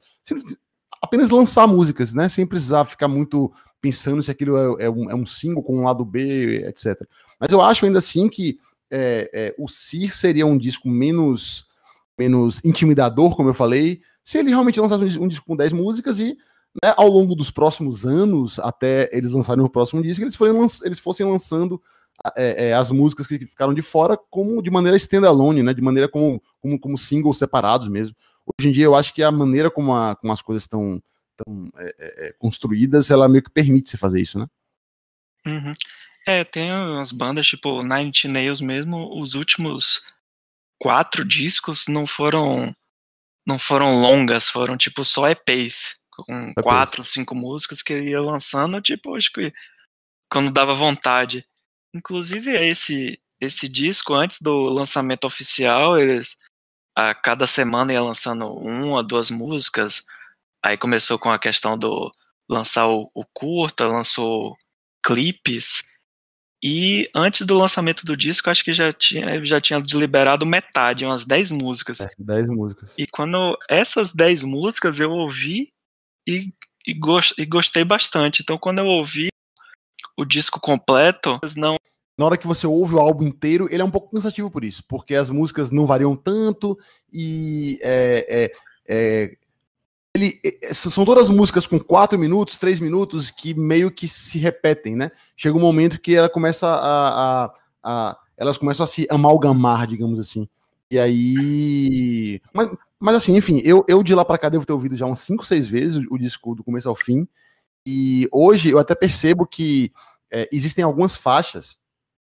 [1.06, 2.28] apenas lançar músicas, né?
[2.28, 5.84] Sem precisar ficar muito pensando se aquilo é, é, um, é um single com um
[5.84, 7.00] lado B, etc.
[7.40, 8.58] Mas eu acho ainda assim que
[8.90, 11.66] é, é, o Sir seria um disco menos,
[12.18, 16.18] menos intimidador, como eu falei, se ele realmente lançasse um, um disco com 10 músicas
[16.18, 16.36] e
[16.82, 20.98] né, ao longo dos próximos anos, até eles lançarem o próximo disco, eles, forem, eles
[20.98, 21.80] fossem lançando
[22.36, 26.08] é, é, as músicas que ficaram de fora como de maneira standalone, né, de maneira
[26.08, 28.16] como, como, como singles separados mesmo.
[28.46, 31.02] Hoje em dia, eu acho que a maneira como, a, como as coisas estão
[31.76, 34.46] é, é, é, construídas, ela meio que permite você fazer isso, né?
[35.46, 35.74] Uhum.
[36.26, 40.02] É, tem umas bandas tipo Nine Inch Nails mesmo, os últimos
[40.78, 42.74] quatro discos não foram
[43.46, 46.62] não foram longas, foram tipo só EPs, com EPs.
[46.62, 49.52] quatro, cinco músicas que ia lançando, tipo, acho que
[50.28, 51.44] quando dava vontade.
[51.94, 56.36] Inclusive esse esse disco antes do lançamento oficial, eles
[56.96, 60.02] a cada semana ia lançando uma, duas músicas.
[60.64, 62.10] Aí começou com a questão do
[62.48, 64.56] lançar o, o curta, lançou
[65.04, 65.82] clipes.
[66.64, 71.22] E antes do lançamento do disco, acho que já tinha, já tinha liberado metade, umas
[71.22, 72.00] 10 músicas.
[72.00, 72.90] É, 10 músicas.
[72.96, 75.70] E quando essas 10 músicas eu ouvi
[76.26, 76.52] e,
[76.86, 76.94] e
[77.44, 78.42] gostei bastante.
[78.42, 79.28] Então quando eu ouvi
[80.16, 81.76] o disco completo, não
[82.16, 84.82] na hora que você ouve o álbum inteiro, ele é um pouco cansativo por isso,
[84.88, 86.78] porque as músicas não variam tanto
[87.12, 88.52] e é, é,
[88.88, 89.36] é,
[90.14, 94.96] ele, é, são todas músicas com quatro minutos, três minutos que meio que se repetem,
[94.96, 95.10] né?
[95.36, 97.52] Chega um momento que ela começa a, a,
[97.82, 100.48] a elas começam a se amalgamar, digamos assim.
[100.90, 104.96] E aí, mas, mas assim, enfim, eu, eu de lá para cá devo ter ouvido
[104.96, 107.26] já umas cinco, seis vezes o disco do começo ao fim.
[107.84, 109.92] E hoje eu até percebo que
[110.30, 111.78] é, existem algumas faixas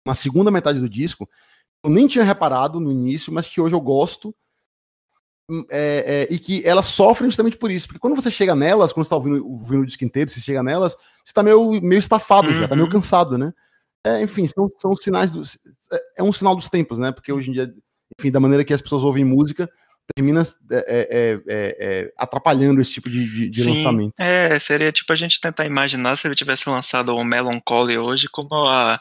[0.06, 1.28] na segunda metade do disco,
[1.84, 4.34] eu nem tinha reparado no início, mas que hoje eu gosto.
[5.50, 7.86] Hum, é, é, e que elas sofrem justamente por isso.
[7.86, 10.62] Porque quando você chega nelas, quando você tá ouvindo, ouvindo o disco inteiro, você chega
[10.62, 12.54] nelas, você tá meio, meio estafado uhum.
[12.54, 12.92] já, tá meio uhum.
[12.92, 13.52] cansado, né?
[14.04, 15.58] É, enfim, são, são sinais dos.
[15.92, 17.12] É, é um sinal dos tempos, né?
[17.12, 17.72] Porque hoje em dia,
[18.18, 19.68] enfim, da maneira que as pessoas ouvem música,
[20.14, 24.14] termina é, é, é, atrapalhando esse tipo de, de, de Sim, lançamento.
[24.18, 28.54] É, seria tipo a gente tentar imaginar se ele tivesse lançado o Melancholy hoje como
[28.66, 29.00] a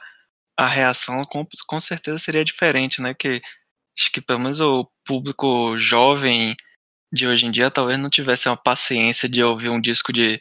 [0.62, 3.15] a reação com, com certeza seria diferente, né?
[3.15, 3.41] Que
[3.97, 6.56] acho que pelo menos o público jovem
[7.12, 10.39] de hoje em dia talvez não tivesse uma paciência de ouvir um disco de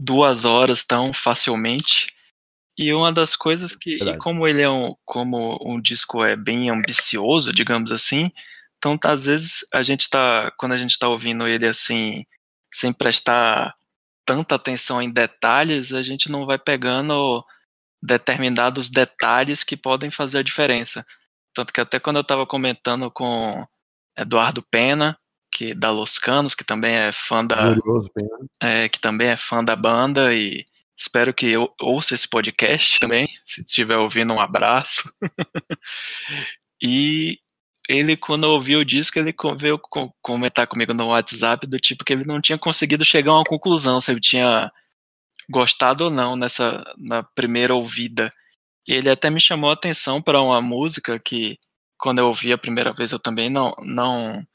[0.00, 2.08] duas horas tão facilmente.
[2.76, 7.52] E uma das coisas que, como ele é um, como um disco é bem ambicioso,
[7.52, 8.30] digamos assim,
[8.76, 12.26] então tá, às vezes a gente tá, quando a gente tá ouvindo ele assim,
[12.72, 13.74] sem prestar
[14.26, 17.44] tanta atenção em detalhes, a gente não vai pegando
[18.04, 21.06] determinados detalhes que podem fazer a diferença.
[21.54, 23.66] Tanto que até quando eu estava comentando com
[24.16, 25.18] Eduardo Pena,
[25.50, 27.74] que da Los Canos, que também é fã da
[28.62, 30.64] é, que também é fã da banda e
[30.96, 35.10] espero que eu ouça esse podcast também, se estiver ouvindo um abraço.
[36.82, 37.38] e
[37.88, 39.80] ele quando ouviu o disco, ele veio
[40.20, 44.00] comentar comigo no WhatsApp do tipo que ele não tinha conseguido chegar a uma conclusão
[44.00, 44.70] se ele tinha
[45.50, 48.30] gostado ou não nessa na primeira ouvida.
[48.86, 51.58] Ele até me chamou a atenção para uma música que
[51.98, 54.46] quando eu ouvi a primeira vez eu também não não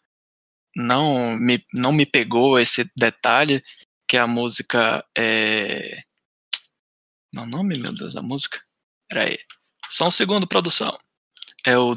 [0.75, 3.63] não me não me pegou esse detalhe
[4.07, 5.99] que a música é
[7.33, 8.61] não nome meu Deus da música?
[9.11, 9.37] Aí
[9.89, 10.97] só um segundo produção.
[11.65, 11.95] É o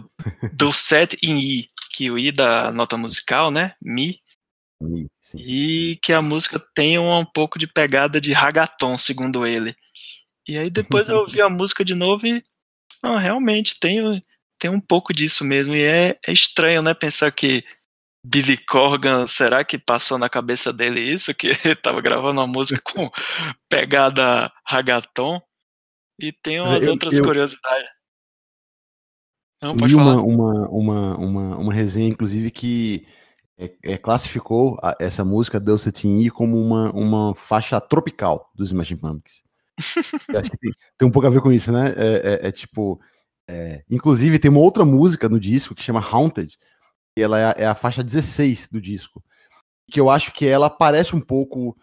[0.54, 3.74] do set em I que o I da nota musical né?
[3.80, 4.20] Mi
[5.32, 5.38] Sim.
[5.38, 9.74] E que a música tem um pouco de pegada de ragaton, segundo ele.
[10.46, 12.44] E aí depois eu ouvi a música de novo e
[13.02, 14.22] não, realmente tem,
[14.58, 15.74] tem um pouco disso mesmo.
[15.74, 16.92] E é, é estranho, né?
[16.92, 17.64] Pensar que
[18.24, 21.34] Billy Corgan, será que passou na cabeça dele isso?
[21.34, 23.10] Que ele tava gravando uma música com
[23.68, 25.40] pegada ragaton?
[26.20, 27.88] E tem umas eu, outras eu, curiosidades.
[29.62, 30.16] Não, pode falar.
[30.16, 33.06] Uma, uma, uma, uma, uma resenha, inclusive, que
[33.62, 35.62] é, é, classificou a, essa música
[36.04, 39.44] in E como uma, uma faixa tropical dos Smashing Pumpkins.
[39.78, 41.94] acho que tem, tem, um pouco a ver com isso, né?
[41.96, 43.00] É, é, é tipo.
[43.48, 46.56] É, inclusive, tem uma outra música no disco que chama Haunted,
[47.16, 49.22] e ela é a, a faixa 16 do disco.
[49.90, 51.76] Que eu acho que ela parece um pouco.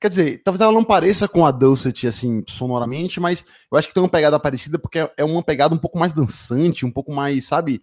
[0.00, 3.94] Quer dizer, talvez ela não pareça com a Dulcet, assim, sonoramente, mas eu acho que
[3.94, 7.46] tem uma pegada parecida porque é uma pegada um pouco mais dançante, um pouco mais,
[7.46, 7.82] sabe?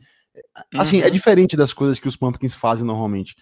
[0.76, 1.08] Assim, é uhum.
[1.08, 3.36] é diferente das coisas que os Pumpkins fazem normalmente.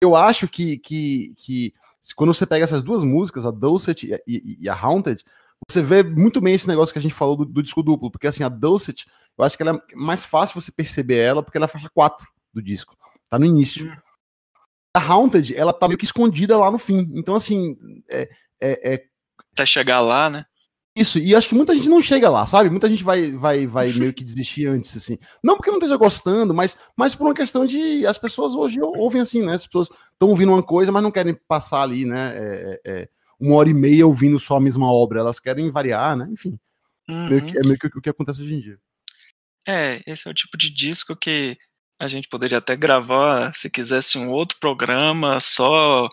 [0.00, 1.74] Eu acho que, que, que
[2.14, 5.24] quando você pega essas duas músicas, a Dulcet e, e, e, a Haunted,
[5.68, 8.28] você vê muito bem esse negócio que a gente falou do, do, disco duplo, porque
[8.28, 9.06] assim, a Dulcet,
[9.36, 11.90] eu acho que ela é mais fácil você perceber ela, porque ela é a faixa
[11.92, 12.96] 4 do disco,
[13.28, 13.86] tá no início.
[13.86, 13.96] Uhum
[14.98, 17.08] a Haunted, ela tá meio que escondida lá no fim.
[17.14, 17.76] Então, assim,
[18.10, 18.28] é,
[18.60, 19.04] é, é...
[19.52, 20.44] Até chegar lá, né?
[20.98, 22.68] Isso, e acho que muita gente não chega lá, sabe?
[22.68, 25.16] Muita gente vai, vai, vai meio que desistir antes, assim.
[25.40, 28.04] Não porque não esteja gostando, mas, mas por uma questão de.
[28.04, 29.54] As pessoas hoje ouvem assim, né?
[29.54, 32.32] As pessoas estão ouvindo uma coisa, mas não querem passar ali, né?
[32.36, 33.08] É, é, é,
[33.38, 35.20] uma hora e meia ouvindo só a mesma obra.
[35.20, 36.28] Elas querem variar, né?
[36.32, 36.58] Enfim.
[37.08, 37.28] Uhum.
[37.28, 38.78] Meio que, é meio que o que acontece hoje em dia.
[39.68, 41.56] É, esse é o tipo de disco que
[42.00, 46.08] a gente poderia até gravar, se quisesse, um outro programa só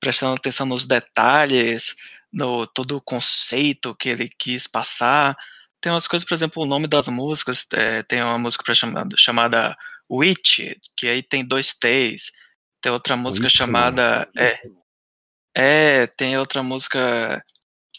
[0.00, 1.94] prestando atenção nos detalhes,
[2.32, 5.36] no todo o conceito que ele quis passar.
[5.80, 9.76] Tem umas coisas, por exemplo, o nome das músicas, é, tem uma música chamada, chamada
[10.10, 10.60] Witch,
[10.96, 12.32] que aí tem dois T's.
[12.80, 14.28] Tem outra música Witch, chamada.
[14.36, 14.58] É,
[15.56, 17.44] é, tem outra música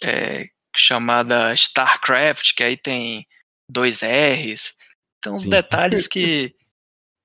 [0.04, 3.28] é, chamada StarCraft, que aí tem
[3.70, 4.74] dois R's.
[5.22, 5.50] Tem uns Sim.
[5.50, 6.56] detalhes que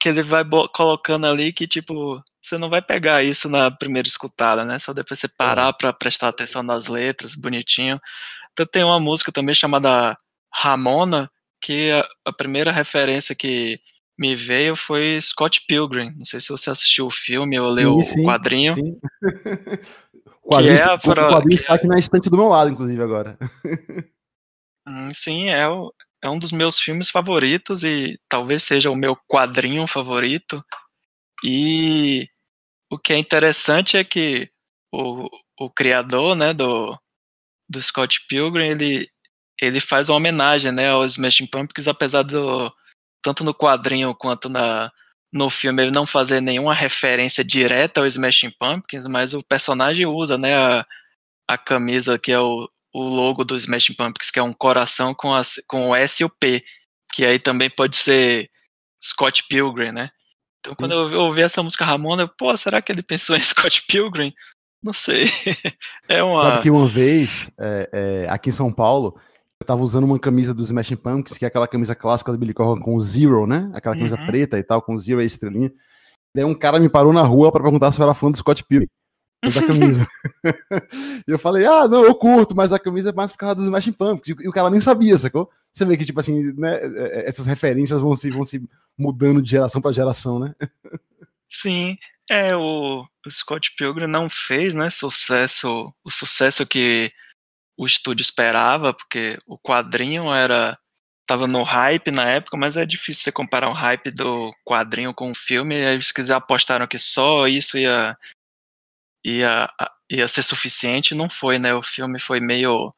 [0.03, 4.65] que ele vai colocando ali que, tipo, você não vai pegar isso na primeira escutada,
[4.65, 4.79] né?
[4.79, 8.01] Só depois você parar para prestar atenção nas letras, bonitinho.
[8.53, 10.17] Então tem uma música também chamada
[10.53, 13.81] Ramona, que a, a primeira referência que
[14.19, 16.13] me veio foi Scott Pilgrim.
[16.17, 18.75] Não sei se você assistiu o filme ou leu sim, o quadrinho.
[18.75, 18.99] Sim.
[20.43, 23.39] o quadrinho, é o quadrinho está aqui na estante do meu lado, inclusive, agora.
[24.85, 29.17] Hum, sim, é o, é um dos meus filmes favoritos e talvez seja o meu
[29.29, 30.61] quadrinho favorito.
[31.45, 32.29] E
[32.93, 34.51] o que é interessante é que
[34.93, 35.27] o,
[35.59, 36.95] o criador, né, do,
[37.67, 39.09] do Scott Pilgrim, ele,
[39.59, 42.71] ele faz uma homenagem, né, aos Smashing Pumpkins, apesar do
[43.23, 44.93] tanto no quadrinho quanto na
[45.33, 50.37] no filme ele não fazer nenhuma referência direta ao Smashing Pumpkins, mas o personagem usa,
[50.37, 50.85] né, a,
[51.49, 55.35] a camisa que é o, o logo do Smashing Pumpkins, que é um coração com,
[55.35, 56.63] as, com o S e o P,
[57.15, 58.51] que aí também pode ser
[59.03, 60.11] Scott Pilgrim, né?
[60.63, 63.85] Então quando eu ouvi essa música Ramona, eu, pô, será que ele pensou em Scott
[63.89, 64.33] Pilgrim?
[64.83, 65.27] Não sei.
[66.09, 66.51] é uma.
[66.51, 69.19] Sabe que uma vez, é, é, aqui em São Paulo,
[69.61, 72.55] eu tava usando uma camisa dos Smashing Pumpkins, que é aquela camisa clássica do Billy
[72.55, 73.71] Corgan com o Zero, né?
[73.75, 74.27] Aquela camisa uhum.
[74.27, 75.73] preta e tal, com o Zero e a estrelinha.
[76.35, 78.65] Daí um cara me parou na rua para perguntar se eu era fã do Scott
[78.65, 78.89] Pilgrim
[79.55, 80.07] da camisa.
[81.27, 83.65] e eu falei, ah, não, eu curto, mas a camisa é mais por causa dos
[83.65, 84.37] Smashing Pumpkins.
[84.41, 85.51] E o cara nem sabia, sacou?
[85.73, 88.63] Você vê que, tipo assim, né, é, é, essas referências vão se, vão se
[88.97, 90.55] mudando de geração para geração, né?
[91.51, 91.97] Sim,
[92.31, 97.13] é, o, Scott Pilgrim não fez, né, sucesso, o sucesso que
[97.77, 100.79] o estúdio esperava, porque o quadrinho era
[101.27, 105.31] tava no hype na época, mas é difícil você comparar o hype do quadrinho com
[105.31, 105.75] o filme.
[105.75, 108.17] Eles quiser apostaram que só isso ia
[109.25, 109.71] ia,
[110.11, 111.75] ia ser suficiente, não foi, né?
[111.75, 112.93] O filme foi meio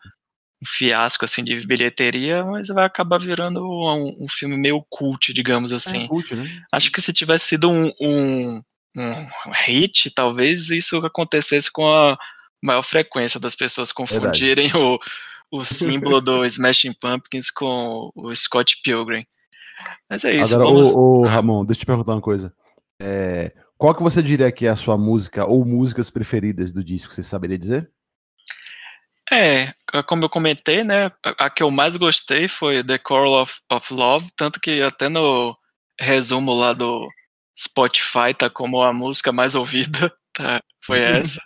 [0.65, 5.71] um fiasco assim de bilheteria, mas vai acabar virando um, um filme meio cult, digamos
[5.71, 6.05] é assim.
[6.05, 6.63] É cult, né?
[6.73, 8.63] Acho que se tivesse sido um, um,
[8.97, 9.27] um,
[9.67, 12.17] hit, talvez isso acontecesse com a
[12.63, 14.99] maior frequência das pessoas confundirem o,
[15.53, 19.27] o símbolo do Smashing Pumpkins com o Scott Pilgrim.
[20.09, 20.55] Mas é isso.
[20.55, 20.89] Agora, vamos...
[20.89, 22.53] ô, ô, Ramon, deixa eu te perguntar uma coisa.
[23.01, 27.13] É, qual que você diria que é a sua música ou músicas preferidas do disco?
[27.13, 27.91] Você saberia dizer?
[29.33, 29.75] É,
[30.07, 34.31] como eu comentei, né, a que eu mais gostei foi The Coral of, of Love,
[34.37, 35.57] tanto que até no
[35.99, 37.09] resumo lá do
[37.59, 41.07] Spotify tá como a música mais ouvida, tá, foi uhum.
[41.07, 41.41] essa.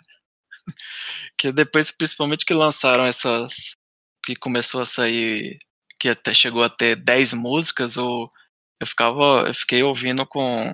[1.37, 3.75] que depois, principalmente que lançaram essas,
[4.25, 5.57] que começou a sair,
[5.99, 8.29] que até chegou a ter 10 músicas, ou
[8.81, 10.73] eu ficava, eu fiquei ouvindo com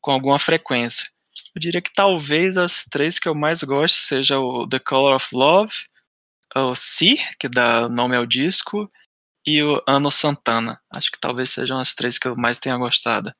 [0.00, 1.06] com alguma frequência.
[1.54, 5.28] Eu diria que talvez as três que eu mais gosto seja o The Color of
[5.34, 5.74] Love,
[6.56, 8.90] o Si, que dá nome ao disco,
[9.46, 10.80] e o Ano Santana.
[10.90, 13.32] Acho que talvez sejam as três que eu mais tenha gostado.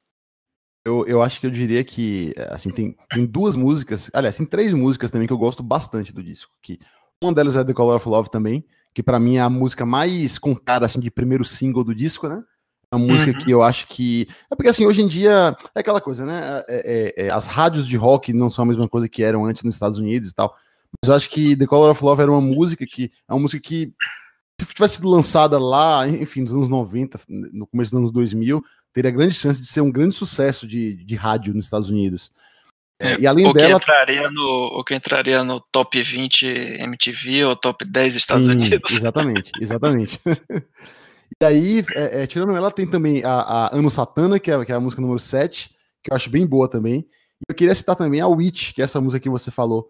[0.84, 4.72] eu, eu acho que eu diria que, assim, tem, tem duas músicas, aliás, tem três
[4.72, 6.78] músicas também que eu gosto bastante do disco, que
[7.22, 10.38] uma delas é The Color of Love também, que para mim é a música mais
[10.38, 12.42] contada, assim, de primeiro single do disco, né?
[12.90, 13.44] É uma música uhum.
[13.44, 14.26] que eu acho que.
[14.50, 16.64] É porque, assim, hoje em dia é aquela coisa, né?
[16.66, 19.62] É, é, é, as rádios de rock não são a mesma coisa que eram antes
[19.62, 20.56] nos Estados Unidos e tal.
[21.03, 23.12] Mas eu acho que The Color of Love era uma música que.
[23.28, 23.93] É uma música que,
[24.61, 28.62] se tivesse sido lançada lá, enfim, nos anos 90, no começo dos anos 2000,
[28.93, 32.32] teria grande chance de ser um grande sucesso de, de rádio nos Estados Unidos.
[33.01, 33.78] É, e além o dela.
[33.78, 36.47] Que entraria no, o que entraria no top 20
[36.80, 38.91] MTV ou top 10 Estados Sim, Unidos.
[38.91, 40.20] Exatamente, exatamente.
[41.41, 44.72] e aí, é, é, tirando ela, tem também a, a Ano Satana, que é, que
[44.72, 45.70] é a música número 7,
[46.03, 47.07] que eu acho bem boa também.
[47.41, 49.89] E eu queria citar também a Witch, que é essa música que você falou.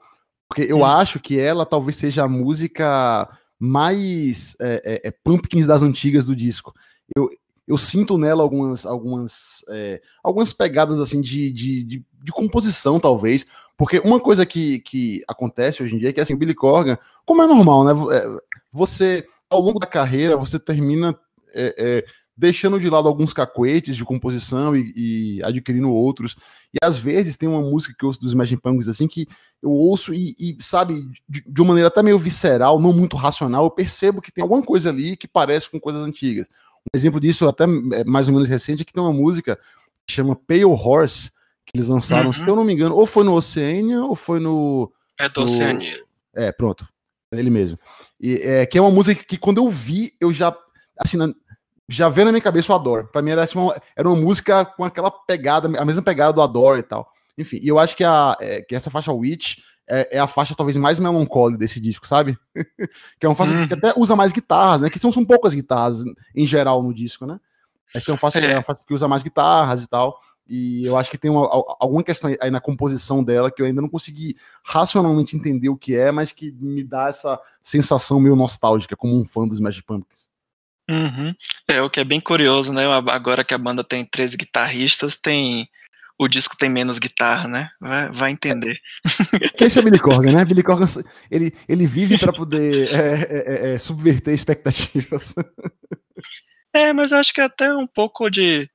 [0.49, 0.85] Porque eu hum.
[0.85, 3.29] acho que ela talvez seja a música
[3.59, 6.73] mais é, é, é Pumpkins das antigas do disco.
[7.15, 7.29] Eu,
[7.67, 13.47] eu sinto nela algumas algumas, é, algumas pegadas assim de, de, de, de, composição, talvez.
[13.77, 16.99] Porque uma coisa que, que acontece hoje em dia é que assim, o Billy Corgan,
[17.25, 17.93] como é normal, né?
[18.17, 18.27] É,
[18.73, 21.17] você, ao longo da carreira, você termina
[21.55, 22.05] é, é,
[22.39, 26.37] deixando de lado alguns cacuetes de composição e, e, adquirindo outros.
[26.73, 29.27] E às vezes tem uma música que eu ouço dos Imagine Pumpkins assim que
[29.61, 33.65] eu ouço e, e sabe, de, de, uma maneira até meio visceral, não muito racional,
[33.65, 36.49] eu percebo que tem alguma coisa ali que parece com coisas antigas.
[36.87, 39.59] Um exemplo disso, até é, mais ou menos recente, é que tem uma música
[40.07, 41.33] que chama Pale Horse,
[41.67, 42.33] que eles lançaram, uhum.
[42.33, 44.93] se eu não me engano, ou foi no Oceania, ou foi no.
[45.19, 45.47] É do no...
[45.47, 46.05] Oceania.
[46.35, 46.89] É, pronto.
[47.33, 47.79] É ele mesmo.
[48.21, 50.57] E, é, que é uma música que quando eu vi, eu já.
[50.99, 51.19] Assim,
[51.89, 53.07] já veio na minha cabeça o Adore.
[53.11, 56.43] Pra mim era, assim, uma, era uma música com aquela pegada, a mesma pegada do
[56.43, 57.11] Adore e tal.
[57.37, 59.59] Enfim, e eu acho que, a, é, que essa faixa Witch
[59.89, 62.39] é, é, a faixa talvez mais melancólica desse disco, sabe?
[63.19, 63.79] que é uma faixa que uhum.
[63.89, 64.91] até usa mais guitarras, né?
[64.91, 66.03] Que são, são poucas guitarras
[66.35, 67.41] em geral no disco, né?
[67.95, 68.55] Mas tem uma faixa, é.
[68.55, 70.21] uma faixa que usa mais guitarras e tal.
[70.47, 71.47] E eu acho que tem uma,
[71.79, 75.95] alguma questão aí na composição dela que eu ainda não consegui racionalmente entender o que
[75.95, 80.29] é, mas que me dá essa sensação meio nostálgica, como um fã dos Magic Pumpkins.
[80.91, 81.35] Uhum.
[81.67, 82.85] É o que é bem curioso, né?
[83.11, 85.69] Agora que a banda tem três guitarristas, tem
[86.19, 87.71] o disco tem menos guitarra, né?
[87.81, 88.81] Vai, vai entender.
[89.57, 90.45] Que esse é Billy Corgan, né?
[90.45, 90.87] Billy Corgan,
[91.31, 95.35] ele, ele vive para poder é, é, é, é, subverter expectativas.
[96.75, 98.67] É, mas eu acho que até um pouco de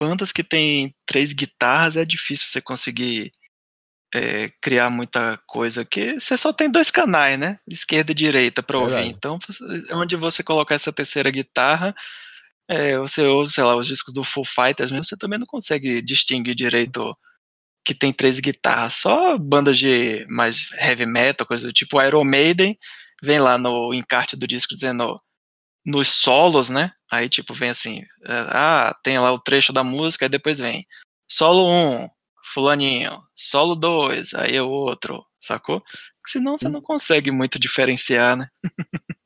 [0.00, 3.32] bandas que tem três guitarras é difícil você conseguir
[4.14, 7.58] é, criar muita coisa, que você só tem dois canais, né?
[7.66, 9.06] Esquerda e direita para ouvir.
[9.06, 9.38] Então,
[9.92, 11.94] onde você colocar essa terceira guitarra,
[12.68, 16.02] é, você ouve, sei lá, os discos do Full Fighters mesmo, você também não consegue
[16.02, 17.10] distinguir direito
[17.84, 18.96] que tem três guitarras.
[18.96, 22.78] Só bandas de mais heavy metal, coisa do tipo Iron Maiden,
[23.22, 25.20] vem lá no encarte do disco dizendo
[25.84, 26.92] nos solos, né?
[27.10, 30.86] Aí tipo vem assim, é, ah, tem lá o trecho da música, aí depois vem
[31.28, 32.08] solo 1,
[32.44, 35.78] fulaninho, solo 2, aí é o outro, sacou?
[35.80, 36.72] Porque senão você hum.
[36.72, 38.48] não consegue muito diferenciar, né?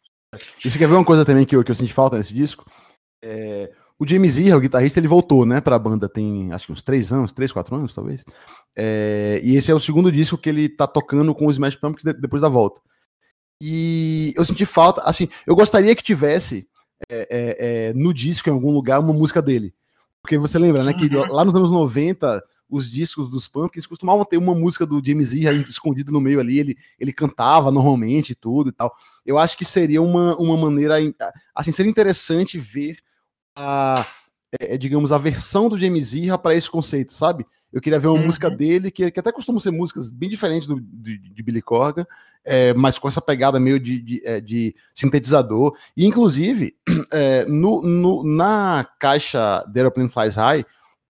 [0.64, 2.64] e você quer ver uma coisa também que eu, que eu senti falta nesse disco?
[3.24, 6.82] É, o James Iha, o guitarrista, ele voltou, né, pra banda tem acho que uns
[6.82, 8.24] três anos, três, quatro anos, talvez.
[8.76, 12.04] É, e esse é o segundo disco que ele tá tocando com os Smash Pumpkins
[12.20, 12.80] depois da volta.
[13.62, 16.68] E eu senti falta, assim, eu gostaria que tivesse
[17.08, 17.56] é, é,
[17.88, 19.74] é, no disco, em algum lugar, uma música dele.
[20.22, 21.32] Porque você lembra, né, que uhum.
[21.32, 25.52] lá nos anos 90 os discos dos Pumpkins costumavam ter uma música do James Iha
[25.52, 28.94] escondida no meio ali, ele, ele cantava normalmente e tudo e tal.
[29.24, 30.96] Eu acho que seria uma, uma maneira,
[31.54, 32.98] assim, seria interessante ver
[33.54, 34.06] a,
[34.60, 37.46] é, é, digamos, a versão do James Iha para esse conceito, sabe?
[37.72, 38.26] Eu queria ver uma uhum.
[38.26, 42.06] música dele, que, que até costumam ser músicas bem diferentes do, de, de Billy Corgan,
[42.44, 45.76] é, mas com essa pegada meio de, de, é, de sintetizador.
[45.96, 46.76] E, inclusive,
[47.12, 50.64] é, no, no, na caixa The Aeroplane Flies High,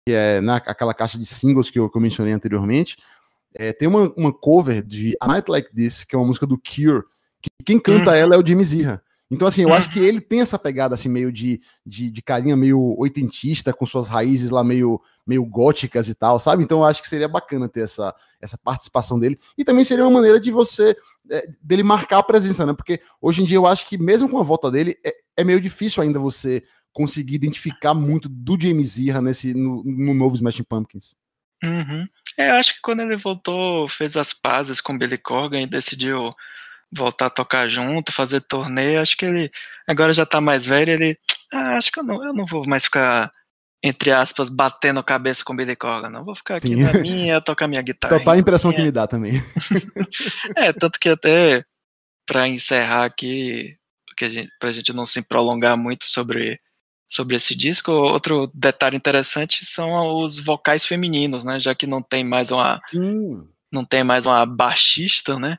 [0.05, 2.97] que é na, aquela caixa de singles que eu, que eu mencionei anteriormente,
[3.55, 6.57] é, tem uma, uma cover de A Night Like This, que é uma música do
[6.57, 7.03] Cure,
[7.41, 8.15] que quem canta uhum.
[8.15, 9.01] ela é o James Iha.
[9.31, 12.55] Então, assim, eu acho que ele tem essa pegada, assim, meio de, de, de carinha
[12.55, 16.63] meio oitentista, com suas raízes lá meio, meio góticas e tal, sabe?
[16.63, 19.39] Então, eu acho que seria bacana ter essa, essa participação dele.
[19.57, 20.95] E também seria uma maneira de você,
[21.31, 22.73] é, dele marcar a presença, né?
[22.73, 25.59] Porque hoje em dia eu acho que, mesmo com a volta dele, é, é meio
[25.59, 26.63] difícil ainda você
[26.95, 31.13] conseguir identificar muito do James Iha nesse, no, no novo Smashing Pumpkins.
[31.61, 32.07] Uhum.
[32.37, 36.31] É, eu acho que quando ele voltou, fez as pazes com Billy Corgan e decidiu
[36.89, 39.01] voltar a tocar junto, fazer torneio.
[39.01, 39.51] Acho que ele
[39.85, 41.19] agora já tá mais velho, ele.
[41.53, 43.29] Ah, acho que eu não, eu não vou mais ficar,
[43.83, 46.23] entre aspas, batendo a cabeça com Billy Corgan, não.
[46.23, 46.83] Vou ficar aqui Sim.
[46.83, 48.17] na minha, tocar minha guitarra.
[48.17, 49.33] Total a impressão que me dá também.
[50.55, 51.65] é, tanto que até
[52.25, 53.75] para encerrar aqui,
[54.15, 56.57] que a gente, pra gente não se prolongar muito sobre
[57.07, 57.91] sobre esse disco.
[57.91, 61.59] Outro detalhe interessante são os vocais femininos, né?
[61.59, 63.47] Já que não tem mais uma Sim.
[63.71, 65.57] não tem mais uma baixista, né?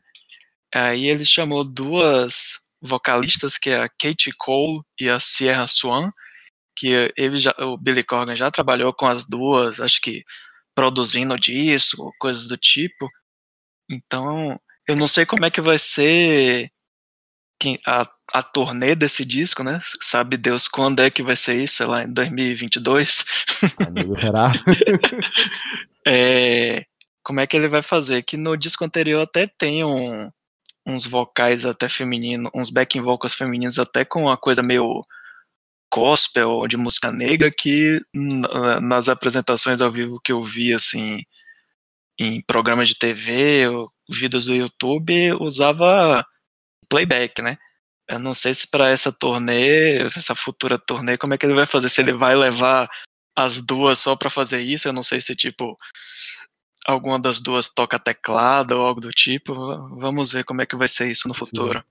[0.75, 6.11] Aí ele chamou duas vocalistas, que é a Katie Cole e a Sierra Swan,
[6.77, 10.23] que ele já, o Billy Corgan já trabalhou com as duas, acho que
[10.75, 13.09] produzindo disco, coisas do tipo.
[13.91, 16.71] Então, eu não sei como é que vai ser
[17.87, 19.81] a, a turnê desse disco, né?
[20.01, 23.25] Sabe Deus quando é que vai ser isso, sei lá, em 2022.
[23.87, 24.53] Amigo, será?
[26.07, 26.85] é,
[27.23, 28.23] como é que ele vai fazer?
[28.23, 30.31] Que no disco anterior até tem um,
[30.87, 35.05] uns vocais até femininos, uns backing vocals femininos até com uma coisa meio
[35.93, 38.01] gospel de música negra que
[38.83, 41.23] nas apresentações ao vivo que eu vi assim
[42.19, 43.67] em programas de TV,
[44.09, 46.25] vídeos do YouTube, usava
[46.89, 47.59] playback, né?
[48.09, 51.67] Eu não sei se para essa turnê, essa futura turnê, como é que ele vai
[51.67, 51.89] fazer?
[51.91, 52.89] Se ele vai levar
[53.37, 54.87] as duas só para fazer isso?
[54.89, 55.77] Eu não sei se tipo
[56.87, 59.55] alguma das duas toca teclado ou algo do tipo.
[59.99, 61.83] Vamos ver como é que vai ser isso no futuro.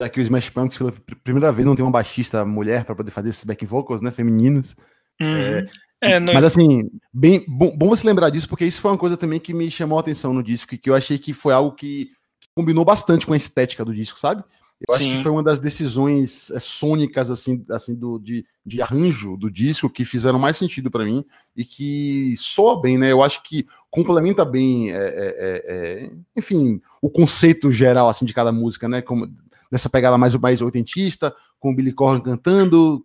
[0.00, 0.92] Já que o Smash Pumpkins pela
[1.22, 4.74] primeira vez não tem uma baixista mulher para poder fazer esses back vocals, né, femininos.
[5.20, 5.28] Uhum.
[5.36, 5.66] É,
[6.04, 9.16] É, no- Mas assim, bem bom, bom você lembrar disso, porque isso foi uma coisa
[9.16, 11.76] também que me chamou a atenção no disco, que, que eu achei que foi algo
[11.76, 12.06] que,
[12.40, 14.42] que combinou bastante com a estética do disco, sabe?
[14.88, 15.16] Eu acho Sim.
[15.16, 19.88] que foi uma das decisões é, sônicas, assim, assim do, de, de arranjo do disco
[19.88, 21.24] que fizeram mais sentido pra mim
[21.56, 23.12] e que soa bem, né?
[23.12, 28.88] Eu acho que complementa bem, é, é, enfim, o conceito geral, assim, de cada música,
[28.88, 29.02] né?
[29.02, 29.30] Como,
[29.70, 33.04] nessa pegada mais, mais oitentista, com o Billy Corgan cantando,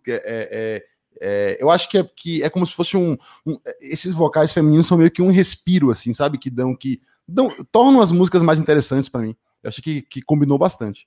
[1.20, 4.86] é- eu acho que é, que é como se fosse um, um- Esses vocais femininos
[4.86, 6.38] são meio que um respiro, assim, sabe?
[6.38, 9.34] Que dão, que dão, tornam as músicas mais interessantes pra mim.
[9.62, 11.06] Eu acho que, que combinou bastante.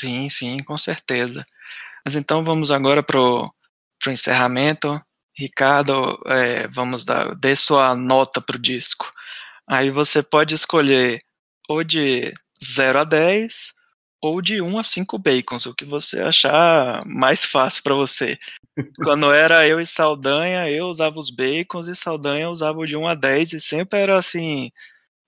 [0.00, 1.44] Sim, sim, com certeza.
[2.04, 3.52] Mas então vamos agora pro,
[4.02, 5.00] pro encerramento.
[5.36, 9.12] Ricardo, é, vamos dar, dê sua nota pro disco.
[9.68, 11.20] Aí você pode escolher
[11.68, 12.32] ou de
[12.64, 13.72] 0 a 10
[14.22, 18.38] ou de 1 a 5 bacons, o que você achar mais fácil para você.
[19.04, 23.08] Quando era eu e Saldanha, eu usava os bacons e Saldanha usava o de 1
[23.08, 24.70] a 10 e sempre era assim,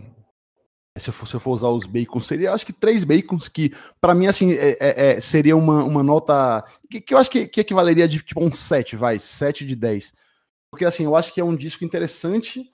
[0.98, 3.74] Se eu, for, se eu for usar os bacons, seria acho que três bacons, que
[4.00, 6.64] pra mim, assim, é- é- é- seria uma, uma nota.
[6.90, 10.14] Que, que eu acho que, que equivaleria de tipo um 7, vai, 7 de 10.
[10.70, 12.66] Porque assim, eu acho que é um disco interessante,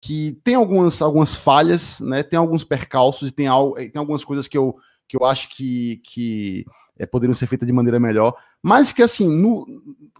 [0.00, 2.22] que tem algumas, algumas falhas, né?
[2.22, 4.76] Tem alguns percalços e tem, al- tem algumas coisas que eu,
[5.08, 6.64] que eu acho que, que
[6.98, 8.34] é, poderiam ser feitas de maneira melhor.
[8.62, 9.66] Mas que assim, no,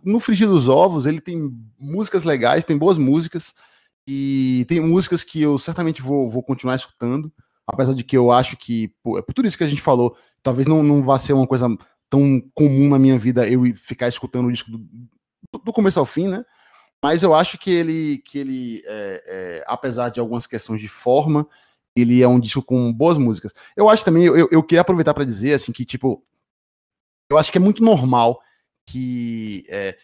[0.03, 3.55] no Frigir dos Ovos, ele tem músicas legais, tem boas músicas.
[4.11, 7.31] E tem músicas que eu certamente vou, vou continuar escutando,
[7.67, 10.17] apesar de que eu acho que, pô, é por tudo isso que a gente falou,
[10.43, 11.69] talvez não, não vá ser uma coisa
[12.09, 14.81] tão comum na minha vida eu ficar escutando o disco do,
[15.63, 16.43] do começo ao fim, né?
[17.03, 21.47] Mas eu acho que ele, que ele é, é, apesar de algumas questões de forma,
[21.97, 23.53] ele é um disco com boas músicas.
[23.77, 26.23] Eu acho também, eu, eu queria aproveitar para dizer, assim, que, tipo,
[27.31, 28.41] eu acho que é muito normal
[28.87, 29.97] que é,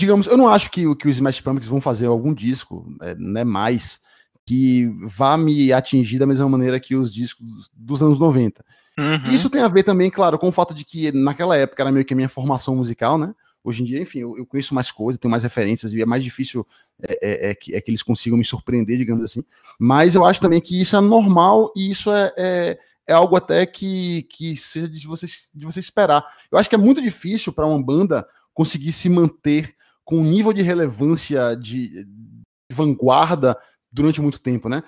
[0.00, 3.14] digamos, eu não acho que, o- que os Smash Pumpkins vão fazer algum disco, é,
[3.14, 4.00] né, mais,
[4.46, 8.64] que vá me atingir da mesma maneira que os discos dos- dos anos 90.
[8.98, 9.30] Uhum.
[9.32, 12.04] Isso tem a ver também, claro, com o fato de que naquela época era meio
[12.04, 13.34] que a minha formação musical, né?
[13.64, 16.24] Hoje em dia, enfim, eu, eu conheço mais coisas, tenho mais referências e é mais
[16.24, 16.66] difícil
[17.00, 19.44] é, é- é que, é que eles consigam me surpreender, digamos assim.
[19.78, 23.64] Mas eu acho também que isso é normal e isso é, é, é algo até
[23.64, 26.24] que, que seja de você, de você esperar.
[26.50, 30.52] Eu acho que é muito difícil para uma banda conseguir se manter com um nível
[30.52, 32.36] de relevância de, de
[32.72, 33.56] vanguarda
[33.92, 34.82] durante muito tempo, né?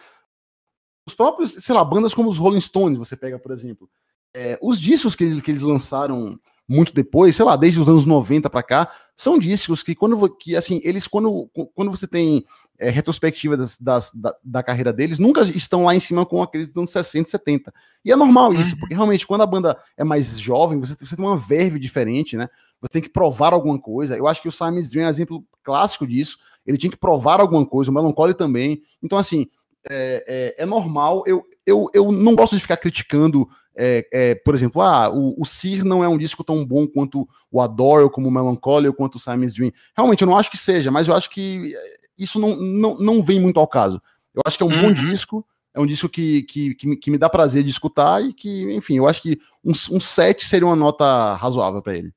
[1.07, 3.89] Os próprios, sei lá, bandas como os Rolling Stones, você pega, por exemplo,
[4.35, 8.07] é, os discos que eles, que eles lançaram muito depois, sei lá, desde os anos
[8.07, 12.45] 90 para cá, são discos que quando que assim, eles quando, quando você tem
[12.79, 16.67] é, retrospectiva das, das- da, da carreira deles, nunca estão lá em cima com aqueles
[16.69, 17.73] dos anos 60, 70.
[18.05, 18.81] E é normal isso, Uhum.
[18.81, 22.49] porque realmente quando a banda é mais jovem, você, você tem uma verve diferente, né?
[22.81, 24.17] Você tem que provar alguma coisa.
[24.17, 26.37] Eu acho que o Simon's Dream é um exemplo clássico disso.
[26.67, 28.83] Ele tinha que provar alguma coisa, o Melancholy também.
[29.03, 29.47] Então, assim,
[29.89, 31.23] é, é- é normal.
[31.27, 35.45] Eu, eu, eu não gosto de ficar criticando, é, é, por exemplo, ah, o, o
[35.45, 38.95] Sir não é um disco tão bom quanto o Adore, ou como o Melancholy, ou
[38.95, 39.73] quanto o Simon's Dream.
[39.97, 43.23] Realmente, eu não acho que seja, mas eu acho que é, isso não, não, não
[43.23, 44.01] vem muito ao caso.
[44.35, 44.95] Eu acho que é um bom Uhum.
[44.95, 48.33] disco, é um disco que, que, que, me, que me dá prazer de escutar e
[48.33, 52.13] que, enfim, eu acho que um, um 7 seria uma nota razoável para ele.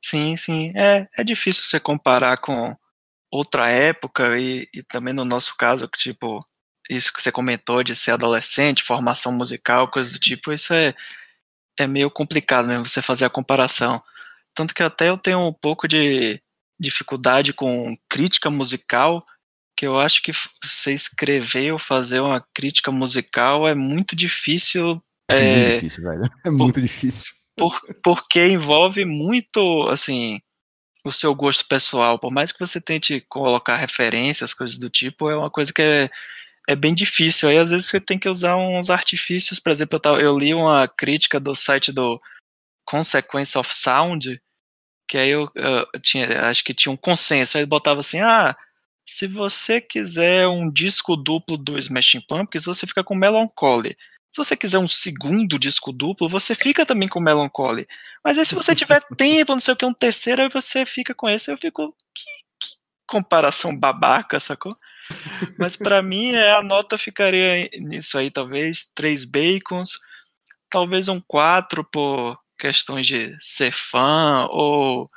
[0.00, 0.72] Sim, sim.
[0.74, 2.76] É, é difícil você comparar com,
[3.32, 6.46] outra época e, e também no nosso caso, que tipo,
[6.88, 10.94] isso que você comentou de ser adolescente, formação musical, coisas do tipo, isso é,
[11.78, 12.78] é meio complicado, né?
[12.78, 14.02] Você fazer a comparação.
[14.54, 16.40] Tanto que até eu tenho um pouco de
[16.78, 19.24] dificuldade com crítica musical,
[19.76, 25.02] que eu acho que você escrever ou fazer uma crítica musical é muito difícil.
[25.28, 26.22] É, é muito difícil, velho.
[26.44, 27.34] É por, muito difícil.
[27.56, 30.40] Por, porque envolve muito, assim,
[31.04, 32.18] o seu gosto pessoal.
[32.18, 36.10] Por mais que você tente colocar referências, coisas do tipo, é uma coisa que é,
[36.68, 37.48] é bem difícil.
[37.48, 39.58] Aí às vezes você tem que usar uns artifícios.
[39.58, 42.20] Por exemplo, eu, eu li uma crítica do site do
[42.84, 44.40] Consequence of Sound,
[45.08, 47.58] que aí eu, eu tinha, acho que tinha um consenso.
[47.58, 48.56] Aí botava assim, ah
[49.06, 53.96] se você quiser um disco duplo do Smashing Pumpkins, você fica com Melancholy.
[54.34, 57.86] Se você quiser um segundo disco duplo, você fica também com Melancholy.
[58.24, 61.14] Mas aí se você tiver tempo, não sei o que, um terceiro, aí você fica
[61.14, 61.50] com esse.
[61.50, 62.24] Eu fico, que,
[62.60, 64.76] que comparação babaca, sacou?
[65.58, 69.98] Mas para mim, é, a nota ficaria nisso aí, talvez três bacons,
[70.70, 75.08] talvez um quatro por questões de ser fã, ou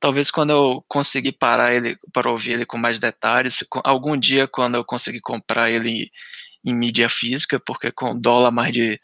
[0.00, 4.74] talvez quando eu conseguir parar ele para ouvir ele com mais detalhes, algum dia quando
[4.74, 6.10] eu conseguir comprar ele
[6.64, 8.98] em mídia física, porque com dólar mais de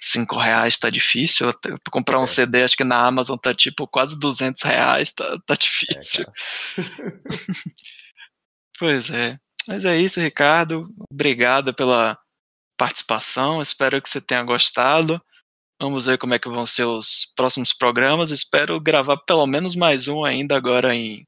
[0.00, 1.52] 5 reais tá difícil.
[1.90, 2.26] Comprar um é.
[2.26, 6.24] CD, acho que na Amazon tá tipo quase 200 reais, tá, tá difícil.
[6.76, 6.82] É,
[8.78, 9.36] pois é.
[9.66, 10.88] Mas é isso, Ricardo.
[11.10, 12.18] Obrigado pela
[12.76, 13.62] participação.
[13.62, 15.20] Espero que você tenha gostado.
[15.80, 18.30] Vamos ver como é que vão ser os próximos programas.
[18.30, 21.26] Espero gravar pelo menos mais um ainda agora em,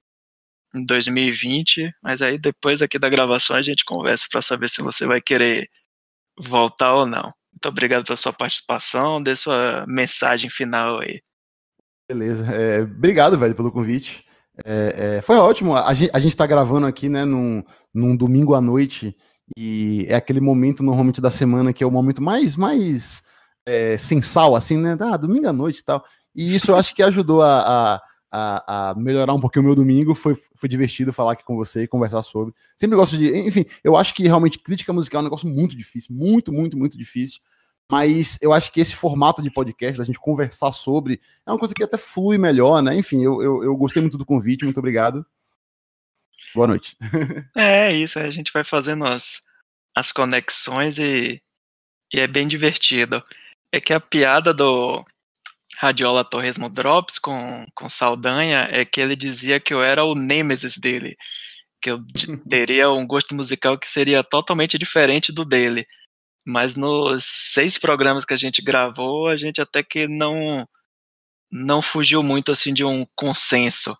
[0.74, 1.90] em 2020.
[2.02, 5.68] Mas aí depois aqui da gravação a gente conversa para saber se você vai querer
[6.38, 7.32] voltar ou não.
[7.52, 9.22] Muito obrigado pela sua participação.
[9.22, 11.20] Dê sua mensagem final aí.
[12.08, 12.46] Beleza.
[12.54, 14.24] É, obrigado, velho, pelo convite.
[14.64, 15.76] É, é, foi ótimo.
[15.76, 19.14] A gente, a gente tá gravando aqui, né, num, num domingo à noite.
[19.56, 23.22] E é aquele momento normalmente da semana que é o momento mais, mais
[23.66, 24.96] é, sal, assim, né?
[25.00, 26.04] Ah, domingo à noite e tal.
[26.34, 28.00] E isso eu acho que ajudou a,
[28.32, 30.14] a, a, melhorar um pouquinho o meu domingo.
[30.14, 32.54] Foi, foi divertido falar aqui com você e conversar sobre.
[32.76, 33.36] Sempre gosto de.
[33.38, 36.14] Enfim, eu acho que realmente crítica musical é um negócio muito difícil.
[36.14, 37.40] Muito, muito, muito difícil.
[37.90, 41.74] Mas eu acho que esse formato de podcast, da gente conversar sobre, é uma coisa
[41.74, 42.96] que até flui melhor, né?
[42.96, 45.24] Enfim, eu, eu, eu gostei muito do convite, muito obrigado.
[46.54, 46.96] Boa noite.
[47.56, 49.42] É isso, a gente vai fazendo as,
[49.94, 51.40] as conexões e,
[52.12, 53.22] e é bem divertido
[53.72, 55.04] é que a piada do
[55.78, 60.78] Radiola Torresmo Drops com, com Saldanha é que ele dizia que eu era o nêmesis
[60.78, 61.16] dele,
[61.80, 61.98] que eu
[62.48, 65.86] teria um gosto musical que seria totalmente diferente do dele.
[66.46, 70.66] Mas nos seis programas que a gente gravou, a gente até que não
[71.50, 73.96] não fugiu muito assim de um consenso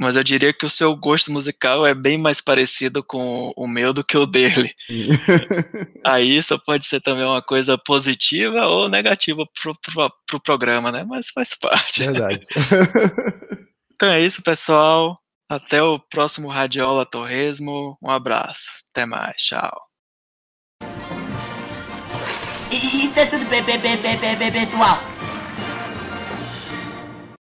[0.00, 3.92] mas eu diria que o seu gosto musical é bem mais parecido com o meu
[3.92, 4.74] do que o dele.
[6.02, 11.04] Aí isso pode ser também uma coisa positiva ou negativa pro, pro, pro programa, né?
[11.04, 12.04] Mas faz parte.
[12.04, 12.46] Verdade.
[13.92, 15.20] então é isso, pessoal.
[15.46, 17.98] Até o próximo Radiola Torresmo.
[18.02, 18.70] Um abraço.
[18.94, 19.36] Até mais.
[19.36, 19.89] Tchau.
[22.72, 25.02] Isso é tudo, pessoal.